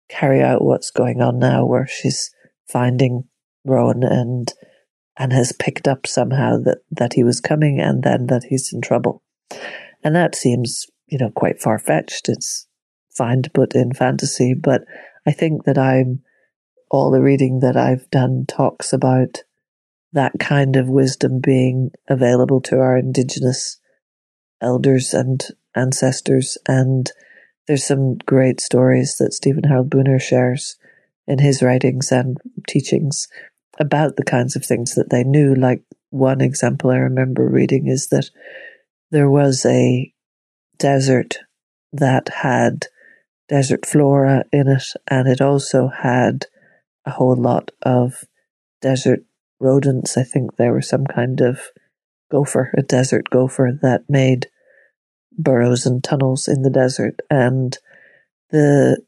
carry 0.09 0.41
out 0.41 0.65
what's 0.65 0.93
going 0.93 1.21
on 1.21 1.41
now 1.41 1.67
where 1.67 1.89
she's 1.89 2.31
finding 2.69 3.25
Rowan 3.65 4.05
and 4.05 4.53
and 5.17 5.33
has 5.33 5.53
picked 5.53 5.89
up 5.89 6.07
somehow 6.07 6.59
that, 6.59 6.79
that 6.93 7.15
he 7.15 7.25
was 7.25 7.41
coming 7.41 7.81
and 7.81 8.05
then 8.05 8.29
that 8.29 8.45
he's 8.45 8.73
in 8.73 8.81
trouble. 8.81 9.23
And 10.03 10.15
that 10.15 10.37
seems, 10.37 10.87
you 11.07 11.19
know, 11.19 11.31
quite 11.31 11.61
far 11.61 11.79
fetched. 11.79 12.29
It's 12.29 12.67
fine 13.17 13.43
to 13.43 13.51
put 13.51 13.75
in 13.75 13.93
fantasy, 13.93 14.55
but 14.55 14.83
I 15.27 15.33
think 15.33 15.65
that 15.65 15.79
I'm 15.79 16.23
all 16.91 17.11
the 17.11 17.21
reading 17.21 17.61
that 17.61 17.77
I've 17.77 18.09
done 18.11 18.45
talks 18.47 18.93
about 18.93 19.43
that 20.13 20.33
kind 20.39 20.77
of 20.77 20.89
wisdom 20.89 21.41
being 21.41 21.91
available 22.09 22.61
to 22.61 22.79
our 22.79 22.97
indigenous 22.97 23.81
elders 24.61 25.13
and 25.13 25.45
ancestors. 25.75 26.57
And 26.69 27.11
there's 27.67 27.85
some 27.85 28.17
great 28.19 28.61
stories 28.61 29.17
that 29.19 29.33
Stephen 29.35 29.65
Harrod 29.65 29.91
Buhner 29.91 30.21
shares 30.21 30.77
in 31.27 31.39
his 31.39 31.63
writings 31.63 32.13
and 32.13 32.37
teachings 32.69 33.27
about 33.81 34.17
the 34.17 34.25
kinds 34.25 34.55
of 34.55 34.65
things 34.65 34.95
that 34.95 35.11
they 35.11 35.25
knew. 35.25 35.55
Like 35.55 35.83
one 36.11 36.41
example 36.41 36.91
I 36.91 36.99
remember 36.99 37.49
reading 37.49 37.89
is 37.89 38.09
that 38.09 38.31
there 39.11 39.31
was 39.31 39.67
a 39.67 40.13
desert 40.79 41.39
that 41.93 42.29
had 42.29 42.87
desert 43.49 43.87
flora 43.87 44.45
in 44.53 44.69
it, 44.69 44.85
and 45.09 45.29
it 45.29 45.41
also 45.41 45.89
had 45.89 46.47
a 47.05 47.11
whole 47.11 47.37
lot 47.37 47.71
of 47.83 48.25
desert 48.81 49.21
rodents. 49.61 50.17
I 50.17 50.23
think 50.25 50.57
there 50.57 50.73
was 50.73 50.89
some 50.89 51.07
kind 51.07 51.41
of 51.41 51.61
gopher, 52.31 52.73
a 52.77 52.83
desert 52.83 53.31
gopher 53.31 53.79
that 53.83 54.09
made 54.09 54.49
burrows 55.37 55.87
and 55.87 56.03
tunnels 56.03 56.49
in 56.49 56.63
the 56.63 56.71
desert. 56.71 57.21
And 57.31 57.77
the 58.51 59.03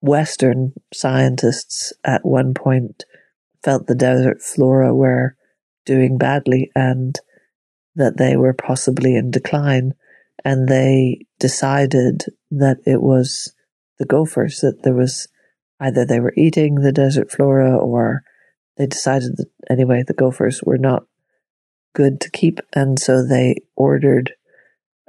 Western 0.00 0.72
scientists 0.92 1.92
at 2.04 2.24
one 2.24 2.54
point 2.54 3.04
felt 3.62 3.86
the 3.86 3.94
desert 3.94 4.40
flora 4.40 4.94
were 4.94 5.36
doing 5.84 6.18
badly 6.18 6.70
and 6.74 7.18
that 7.96 8.16
they 8.16 8.36
were 8.36 8.52
possibly 8.52 9.16
in 9.16 9.30
decline. 9.30 9.92
And 10.44 10.68
they 10.68 11.26
decided 11.40 12.24
that 12.50 12.78
it 12.86 13.02
was 13.02 13.52
the 13.98 14.06
gophers, 14.06 14.60
that 14.60 14.82
there 14.82 14.94
was 14.94 15.28
either 15.80 16.04
they 16.04 16.20
were 16.20 16.34
eating 16.36 16.76
the 16.76 16.92
desert 16.92 17.30
flora 17.30 17.76
or 17.76 18.22
they 18.76 18.86
decided 18.86 19.36
that 19.36 19.50
anyway, 19.68 20.04
the 20.06 20.14
gophers 20.14 20.62
were 20.62 20.78
not 20.78 21.04
good 21.94 22.20
to 22.20 22.30
keep. 22.30 22.60
And 22.72 22.98
so 22.98 23.26
they 23.26 23.56
ordered 23.76 24.32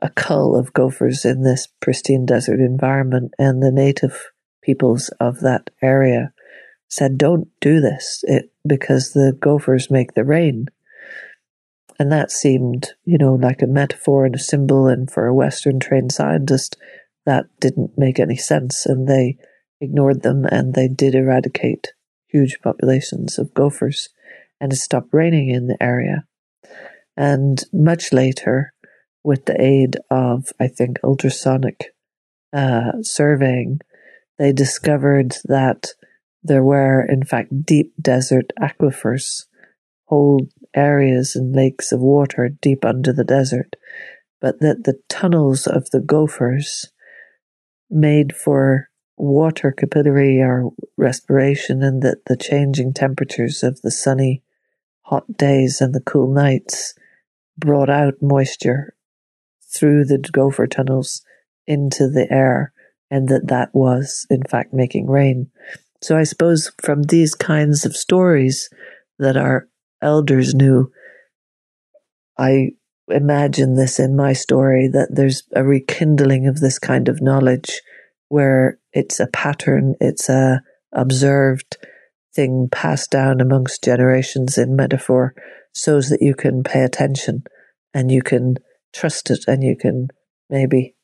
a 0.01 0.09
cull 0.09 0.55
of 0.55 0.73
gophers 0.73 1.25
in 1.25 1.43
this 1.43 1.67
pristine 1.79 2.25
desert 2.25 2.59
environment. 2.59 3.33
And 3.37 3.61
the 3.61 3.71
native 3.71 4.31
peoples 4.63 5.09
of 5.19 5.41
that 5.41 5.69
area 5.81 6.33
said, 6.87 7.17
don't 7.17 7.47
do 7.61 7.79
this 7.79 8.23
it, 8.27 8.51
because 8.65 9.11
the 9.11 9.37
gophers 9.39 9.91
make 9.91 10.13
the 10.13 10.23
rain. 10.23 10.67
And 11.99 12.11
that 12.11 12.31
seemed, 12.31 12.93
you 13.03 13.17
know, 13.17 13.35
like 13.35 13.61
a 13.61 13.67
metaphor 13.67 14.25
and 14.25 14.33
a 14.33 14.39
symbol. 14.39 14.87
And 14.87 15.11
for 15.11 15.27
a 15.27 15.33
Western 15.33 15.79
trained 15.79 16.11
scientist, 16.11 16.77
that 17.25 17.45
didn't 17.59 17.97
make 17.97 18.19
any 18.19 18.37
sense. 18.37 18.85
And 18.85 19.07
they 19.07 19.37
ignored 19.81 20.23
them 20.23 20.45
and 20.45 20.73
they 20.73 20.87
did 20.87 21.15
eradicate 21.15 21.93
huge 22.27 22.59
populations 22.61 23.39
of 23.39 23.53
gophers 23.53 24.09
and 24.59 24.73
it 24.73 24.77
stopped 24.77 25.09
raining 25.13 25.49
in 25.49 25.67
the 25.67 25.81
area. 25.81 26.25
And 27.15 27.63
much 27.73 28.13
later, 28.13 28.73
with 29.23 29.45
the 29.45 29.61
aid 29.61 29.97
of, 30.09 30.49
I 30.59 30.67
think, 30.67 30.99
ultrasonic 31.03 31.93
uh, 32.53 33.01
surveying, 33.01 33.79
they 34.37 34.53
discovered 34.53 35.35
that 35.45 35.87
there 36.41 36.63
were, 36.63 37.05
in 37.05 37.23
fact, 37.23 37.65
deep 37.65 37.93
desert 38.01 38.51
aquifers, 38.59 39.45
whole 40.05 40.47
areas 40.73 41.35
and 41.35 41.53
lakes 41.53 41.91
of 41.91 41.99
water 41.99 42.49
deep 42.61 42.85
under 42.85 43.11
the 43.11 43.25
desert, 43.25 43.75
but 44.39 44.59
that 44.61 44.85
the 44.85 44.99
tunnels 45.09 45.67
of 45.67 45.89
the 45.91 45.99
gophers 45.99 46.89
made 47.89 48.35
for 48.35 48.89
water 49.17 49.71
capillary 49.71 50.39
or 50.39 50.71
respiration, 50.97 51.83
and 51.83 52.01
that 52.01 52.25
the 52.27 52.37
changing 52.37 52.93
temperatures 52.93 53.63
of 53.63 53.81
the 53.81 53.91
sunny, 53.91 54.43
hot 55.01 55.37
days 55.37 55.81
and 55.81 55.93
the 55.93 56.01
cool 56.01 56.33
nights 56.33 56.93
brought 57.57 57.89
out 57.89 58.15
moisture 58.21 58.95
through 59.73 60.05
the 60.05 60.17
gopher 60.17 60.67
tunnels 60.67 61.21
into 61.67 62.09
the 62.09 62.27
air 62.31 62.73
and 63.11 63.27
that 63.27 63.47
that 63.47 63.69
was 63.73 64.25
in 64.29 64.43
fact 64.43 64.73
making 64.73 65.07
rain. 65.07 65.49
So 66.01 66.17
I 66.17 66.23
suppose 66.23 66.71
from 66.81 67.03
these 67.03 67.35
kinds 67.35 67.85
of 67.85 67.95
stories 67.95 68.69
that 69.17 69.35
our 69.35 69.67
elders 70.01 70.53
knew, 70.53 70.91
I 72.37 72.69
imagine 73.09 73.75
this 73.75 73.99
in 73.99 74.15
my 74.15 74.33
story 74.33 74.87
that 74.87 75.09
there's 75.11 75.43
a 75.55 75.63
rekindling 75.63 76.47
of 76.47 76.59
this 76.59 76.79
kind 76.79 77.07
of 77.07 77.21
knowledge 77.21 77.81
where 78.27 78.79
it's 78.93 79.19
a 79.19 79.27
pattern, 79.27 79.95
it's 79.99 80.29
a 80.29 80.61
observed 80.93 81.77
thing 82.35 82.69
passed 82.71 83.11
down 83.11 83.41
amongst 83.41 83.83
generations 83.83 84.57
in 84.57 84.75
metaphor 84.75 85.33
so 85.73 85.99
that 86.01 86.21
you 86.21 86.35
can 86.35 86.63
pay 86.63 86.81
attention 86.81 87.43
and 87.93 88.11
you 88.11 88.21
can 88.21 88.55
trust 88.93 89.29
it 89.29 89.45
and 89.47 89.63
you 89.63 89.75
can 89.75 90.07
maybe 90.49 90.95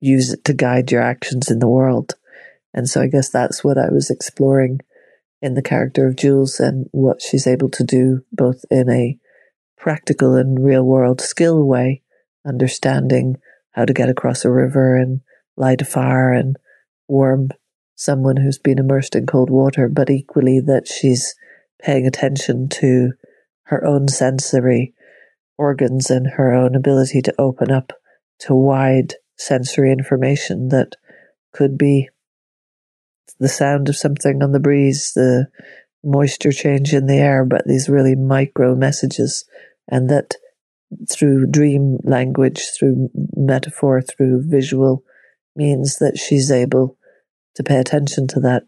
use 0.00 0.32
it 0.32 0.44
to 0.44 0.52
guide 0.52 0.90
your 0.90 1.02
actions 1.02 1.50
in 1.50 1.58
the 1.58 1.68
world. 1.68 2.14
And 2.72 2.88
so 2.88 3.00
I 3.00 3.08
guess 3.08 3.30
that's 3.30 3.64
what 3.64 3.78
I 3.78 3.90
was 3.90 4.10
exploring 4.10 4.80
in 5.40 5.54
the 5.54 5.62
character 5.62 6.06
of 6.06 6.16
Jules 6.16 6.60
and 6.60 6.86
what 6.92 7.22
she's 7.22 7.46
able 7.46 7.70
to 7.70 7.84
do 7.84 8.22
both 8.32 8.64
in 8.70 8.90
a 8.90 9.18
practical 9.78 10.34
and 10.34 10.64
real 10.64 10.82
world 10.82 11.20
skill 11.20 11.64
way, 11.64 12.02
understanding 12.46 13.36
how 13.72 13.84
to 13.84 13.92
get 13.92 14.08
across 14.08 14.44
a 14.44 14.50
river 14.50 14.96
and 14.96 15.20
light 15.56 15.82
a 15.82 15.84
fire 15.84 16.32
and 16.32 16.56
warm 17.06 17.48
someone 17.94 18.36
who's 18.36 18.58
been 18.58 18.78
immersed 18.78 19.14
in 19.16 19.26
cold 19.26 19.50
water, 19.50 19.88
but 19.88 20.10
equally 20.10 20.60
that 20.60 20.86
she's 20.86 21.34
paying 21.82 22.06
attention 22.06 22.68
to 22.68 23.12
her 23.64 23.84
own 23.84 24.08
sensory 24.08 24.94
organs 25.56 26.10
and 26.10 26.26
her 26.36 26.52
own 26.52 26.74
ability 26.74 27.20
to 27.20 27.34
open 27.38 27.70
up 27.70 27.92
to 28.38 28.54
wide 28.54 29.14
sensory 29.36 29.92
information 29.92 30.68
that 30.68 30.94
could 31.52 31.76
be 31.76 32.08
the 33.38 33.48
sound 33.48 33.88
of 33.88 33.96
something 33.96 34.42
on 34.42 34.52
the 34.52 34.60
breeze, 34.60 35.12
the 35.14 35.46
moisture 36.04 36.52
change 36.52 36.92
in 36.92 37.06
the 37.06 37.18
air, 37.18 37.44
but 37.44 37.66
these 37.66 37.88
really 37.88 38.14
micro 38.14 38.74
messages, 38.74 39.44
and 39.88 40.08
that 40.10 40.34
through 41.10 41.46
dream 41.46 41.98
language, 42.02 42.62
through 42.78 43.10
metaphor, 43.36 44.00
through 44.00 44.48
visual 44.48 45.02
means 45.54 45.96
that 45.96 46.18
she's 46.18 46.50
able 46.50 46.96
to 47.54 47.62
pay 47.62 47.76
attention 47.76 48.26
to 48.28 48.40
that. 48.40 48.62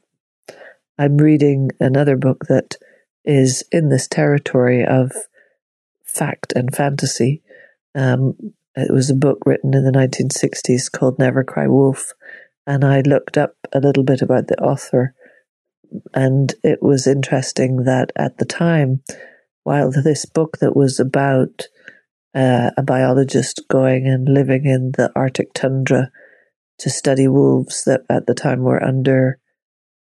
I'm 0.99 1.17
reading 1.17 1.71
another 1.81 2.17
book 2.17 2.47
that 2.49 2.77
is 3.25 3.65
in 3.71 3.89
this 3.89 4.07
territory 4.07 4.85
of 4.85 5.13
fact 6.05 6.53
and 6.55 6.75
fantasy. 6.75 7.43
Um, 7.95 8.35
it 8.77 8.93
was 8.93 9.11
a 9.11 9.15
book 9.15 9.39
written 9.47 9.75
in 9.75 9.85
the 9.85 9.93
1960s 9.93 10.91
called 10.91 11.19
Never 11.19 11.45
Cry 11.45 11.67
Wolf. 11.67 12.13
And 12.67 12.85
I 12.85 13.01
looked 13.01 13.39
up 13.39 13.55
a 13.73 13.81
little 13.81 14.05
bit 14.05 14.23
about 14.23 14.49
the 14.49 14.61
author. 14.61 15.15
And 16.15 16.55
it 16.63 16.83
was 16.83 17.07
interesting 17.07 17.85
that 17.85 18.13
at 18.17 18.39
the 18.39 18.45
time, 18.45 19.03
while 19.65 19.91
this 19.91 20.25
book 20.25 20.59
that 20.59 20.77
was 20.77 20.99
about 20.99 21.67
uh, 22.35 22.71
a 22.77 22.83
biologist 22.83 23.63
going 23.69 24.07
and 24.07 24.29
living 24.29 24.65
in 24.65 24.93
the 24.97 25.11
Arctic 25.17 25.53
tundra 25.53 26.11
to 26.79 26.91
study 26.91 27.29
wolves 27.29 27.85
that 27.85 28.03
at 28.09 28.27
the 28.27 28.35
time 28.35 28.61
were 28.61 28.83
under 28.83 29.39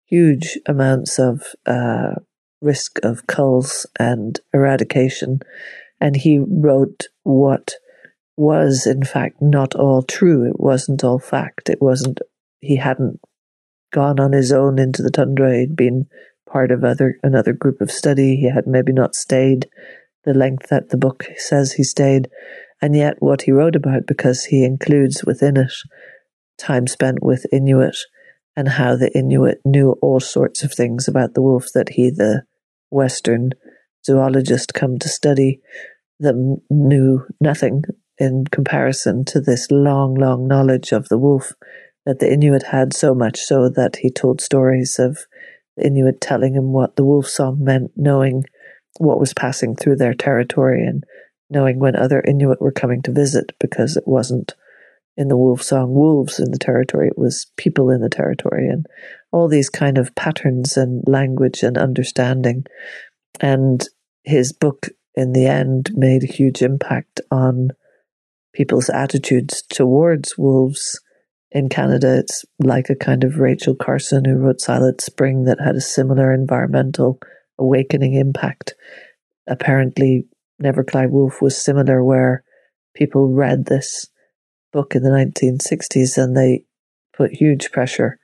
huge 0.05 0.59
amounts 0.67 1.19
of 1.19 1.43
uh, 1.67 2.15
risk 2.61 2.99
of 3.03 3.27
culls 3.27 3.87
and 3.99 4.41
eradication. 4.55 5.41
And 6.01 6.17
he 6.17 6.39
wrote 6.39 7.09
what 7.25 7.75
was 8.37 8.87
in 8.87 9.03
fact 9.03 9.37
not 9.41 9.75
all 9.75 10.03
true. 10.03 10.49
It 10.49 10.61
wasn't 10.61 11.03
all 11.03 11.19
fact. 11.19 11.69
It 11.69 11.83
wasn't, 11.83 12.21
he 12.61 12.77
hadn't 12.77 13.21
gone 13.93 14.21
on 14.21 14.33
his 14.33 14.53
own 14.53 14.79
into 14.79 15.03
the 15.03 15.11
tundra. 15.11 15.59
He'd 15.59 15.77
been 15.77 16.07
part 16.51 16.71
of 16.71 16.85
other, 16.85 17.19
another 17.23 17.53
group 17.53 17.81
of 17.81 17.91
study. 17.91 18.37
He 18.37 18.51
had 18.51 18.67
maybe 18.67 18.93
not 18.93 19.15
stayed 19.15 19.69
the 20.25 20.35
length 20.35 20.69
that 20.69 20.91
the 20.91 20.97
book 20.97 21.27
says 21.37 21.73
he 21.73 21.85
stayed. 21.85 22.29
And 22.81 22.95
yet 22.95 23.17
what 23.19 23.43
he 23.43 23.53
wrote 23.53 23.77
about, 23.77 24.07
because 24.07 24.45
he 24.45 24.65
includes 24.65 25.25
within 25.25 25.57
it 25.57 25.73
time 26.59 26.87
spent 26.87 27.23
with 27.23 27.47
Inuit 27.53 27.97
and 28.57 28.69
how 28.69 28.97
the 28.97 29.17
Inuit 29.17 29.61
knew 29.65 29.93
all 30.03 30.21
sorts 30.21 30.63
of 30.63 30.73
things 30.73 31.07
about 31.07 31.35
the 31.35 31.43
wolf 31.43 31.67
that 31.75 31.91
he, 31.91 32.11
the 32.11 32.43
Western 32.91 33.51
zoologist, 34.05 34.75
come 34.75 34.99
to 34.99 35.09
study 35.09 35.61
them 36.21 36.57
knew 36.69 37.25
nothing 37.41 37.83
in 38.19 38.45
comparison 38.51 39.25
to 39.25 39.41
this 39.41 39.71
long, 39.71 40.15
long 40.15 40.49
knowledge 40.49 40.93
of 40.93 41.09
the 41.09 41.19
wolf 41.19 41.53
that 42.05 42.19
the 42.19 42.33
Inuit 42.33 42.65
had 42.65 42.93
so 42.93 43.15
much 43.15 43.39
so 43.39 43.69
that 43.69 43.97
he 43.97 44.11
told 44.11 44.41
stories 44.41 44.99
of 44.99 45.27
Inuit 45.81 46.21
telling 46.21 46.55
him 46.55 46.73
what 46.73 46.97
the 46.97 47.05
wolf 47.05 47.27
song 47.27 47.63
meant, 47.63 47.93
knowing 47.97 48.45
what 48.99 49.21
was 49.21 49.35
passing 49.35 49.77
through 49.77 49.97
their 49.97 50.15
territory 50.15 50.85
and 50.85 51.05
knowing 51.51 51.79
when 51.79 51.97
other 51.97 52.21
Inuit 52.21 52.61
were 52.61 52.73
coming 52.73 53.03
to 53.03 53.13
visit 53.13 53.53
because 53.59 53.97
it 53.97 54.07
wasn't 54.07 54.55
in 55.17 55.29
the 55.29 55.37
wolf 55.37 55.63
song 55.63 55.95
wolves 55.95 56.39
in 56.39 56.53
the 56.53 56.59
territory, 56.59 57.09
it 57.09 57.19
was 57.19 57.51
people 57.57 57.91
in 57.91 58.01
the 58.01 58.09
territory 58.09 58.69
and 58.69 58.87
all 59.33 59.49
these 59.49 59.69
kind 59.69 59.99
of 59.99 60.15
patterns 60.15 60.77
and 60.77 61.03
language 61.07 61.63
and 61.63 61.77
understanding. 61.77 62.65
And 63.41 63.87
his 64.23 64.53
book 64.53 64.89
in 65.15 65.33
the 65.33 65.47
end 65.47 65.91
made 65.95 66.23
a 66.23 66.33
huge 66.33 66.63
impact 66.63 67.21
on 67.33 67.71
people's 68.53 68.89
attitudes 68.89 69.63
towards 69.63 70.39
wolves 70.39 71.01
in 71.51 71.69
Canada. 71.69 72.19
It's 72.19 72.45
like 72.59 72.91
a 72.91 72.97
kind 72.97 73.25
of 73.25 73.39
Rachel 73.39 73.75
Carson 73.75 74.25
who 74.25 74.37
wrote 74.37 74.61
Silent 74.61 75.01
Spring 75.01 75.45
that 75.45 75.61
had 75.61 75.77
a 75.77 75.81
similar 75.81 76.33
environmental 76.33 77.19
awakening 77.59 78.15
impact. 78.15 78.75
Apparently, 79.47 80.25
Never 80.59 80.85
Cry 80.85 81.07
Wolf 81.07 81.41
was 81.41 81.57
similar, 81.57 82.05
where 82.05 82.45
people 82.95 83.33
read 83.33 83.67
this 83.67 84.09
book 84.73 84.95
in 84.95 85.03
the 85.03 85.11
1960s 85.11 86.23
and 86.23 86.37
they 86.37 86.65
put 87.17 87.33
huge 87.33 87.71
pressure 87.71 88.19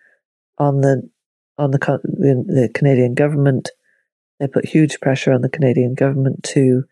on 0.58 0.80
the 0.80 1.08
on 1.56 1.70
the 1.70 1.78
the 1.78 2.68
Canadian 2.74 3.14
government. 3.14 3.70
They 4.40 4.48
put 4.48 4.66
huge 4.66 5.00
pressure 5.00 5.32
on 5.32 5.42
the 5.42 5.48
Canadian 5.48 5.94
government 5.94 6.42
to 6.54 6.84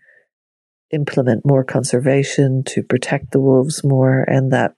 implement 0.92 1.44
more 1.44 1.64
conservation, 1.64 2.62
to 2.64 2.82
protect 2.82 3.32
the 3.32 3.40
wolves 3.40 3.82
more, 3.82 4.22
and 4.22 4.52
that 4.52 4.74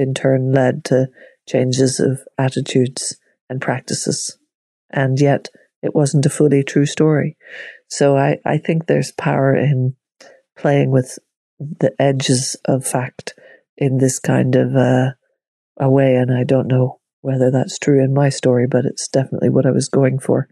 in 0.00 0.14
turn 0.14 0.50
led 0.52 0.84
to 0.86 1.08
changes 1.46 2.00
of 2.00 2.20
attitudes 2.38 3.16
and 3.50 3.60
practices. 3.60 4.38
And 4.88 5.20
yet 5.20 5.48
it 5.82 5.94
wasn't 5.94 6.26
a 6.26 6.30
fully 6.30 6.64
true 6.64 6.86
story. 6.86 7.36
So 7.88 8.16
I, 8.16 8.38
I 8.46 8.56
think 8.56 8.86
there's 8.86 9.12
power 9.12 9.54
in 9.54 9.94
playing 10.56 10.90
with 10.90 11.18
the 11.58 11.94
edges 11.98 12.56
of 12.64 12.86
fact 12.86 13.34
in 13.76 13.98
this 13.98 14.18
kind 14.18 14.56
of 14.56 14.74
uh, 14.74 15.10
a 15.78 15.90
way. 15.90 16.14
And 16.14 16.32
I 16.32 16.44
don't 16.44 16.68
know 16.68 17.00
whether 17.20 17.50
that's 17.50 17.78
true 17.78 18.02
in 18.02 18.14
my 18.14 18.30
story, 18.30 18.66
but 18.66 18.86
it's 18.86 19.08
definitely 19.08 19.50
what 19.50 19.66
I 19.66 19.70
was 19.70 19.88
going 19.88 20.18
for 20.18 20.48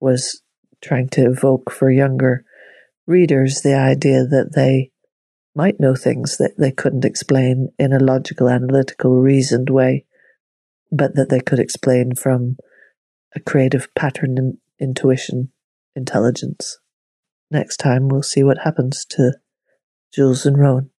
was 0.00 0.42
trying 0.82 1.08
to 1.10 1.26
evoke 1.26 1.70
for 1.70 1.90
younger 1.90 2.44
readers 3.06 3.60
the 3.60 3.74
idea 3.74 4.24
that 4.24 4.54
they 4.54 4.92
might 5.58 5.80
know 5.80 5.96
things 5.96 6.36
that 6.36 6.54
they 6.56 6.70
couldn't 6.70 7.04
explain 7.04 7.68
in 7.80 7.92
a 7.92 7.98
logical, 7.98 8.48
analytical, 8.48 9.20
reasoned 9.20 9.68
way, 9.68 10.06
but 10.92 11.16
that 11.16 11.30
they 11.30 11.40
could 11.40 11.58
explain 11.58 12.14
from 12.14 12.56
a 13.34 13.40
creative 13.40 13.92
pattern 13.96 14.38
and 14.38 14.58
intuition, 14.78 15.50
intelligence. 15.96 16.78
Next 17.50 17.78
time, 17.78 18.06
we'll 18.06 18.22
see 18.22 18.44
what 18.44 18.58
happens 18.58 19.04
to 19.06 19.32
Jules 20.14 20.46
and 20.46 20.56
Rowan. 20.56 20.90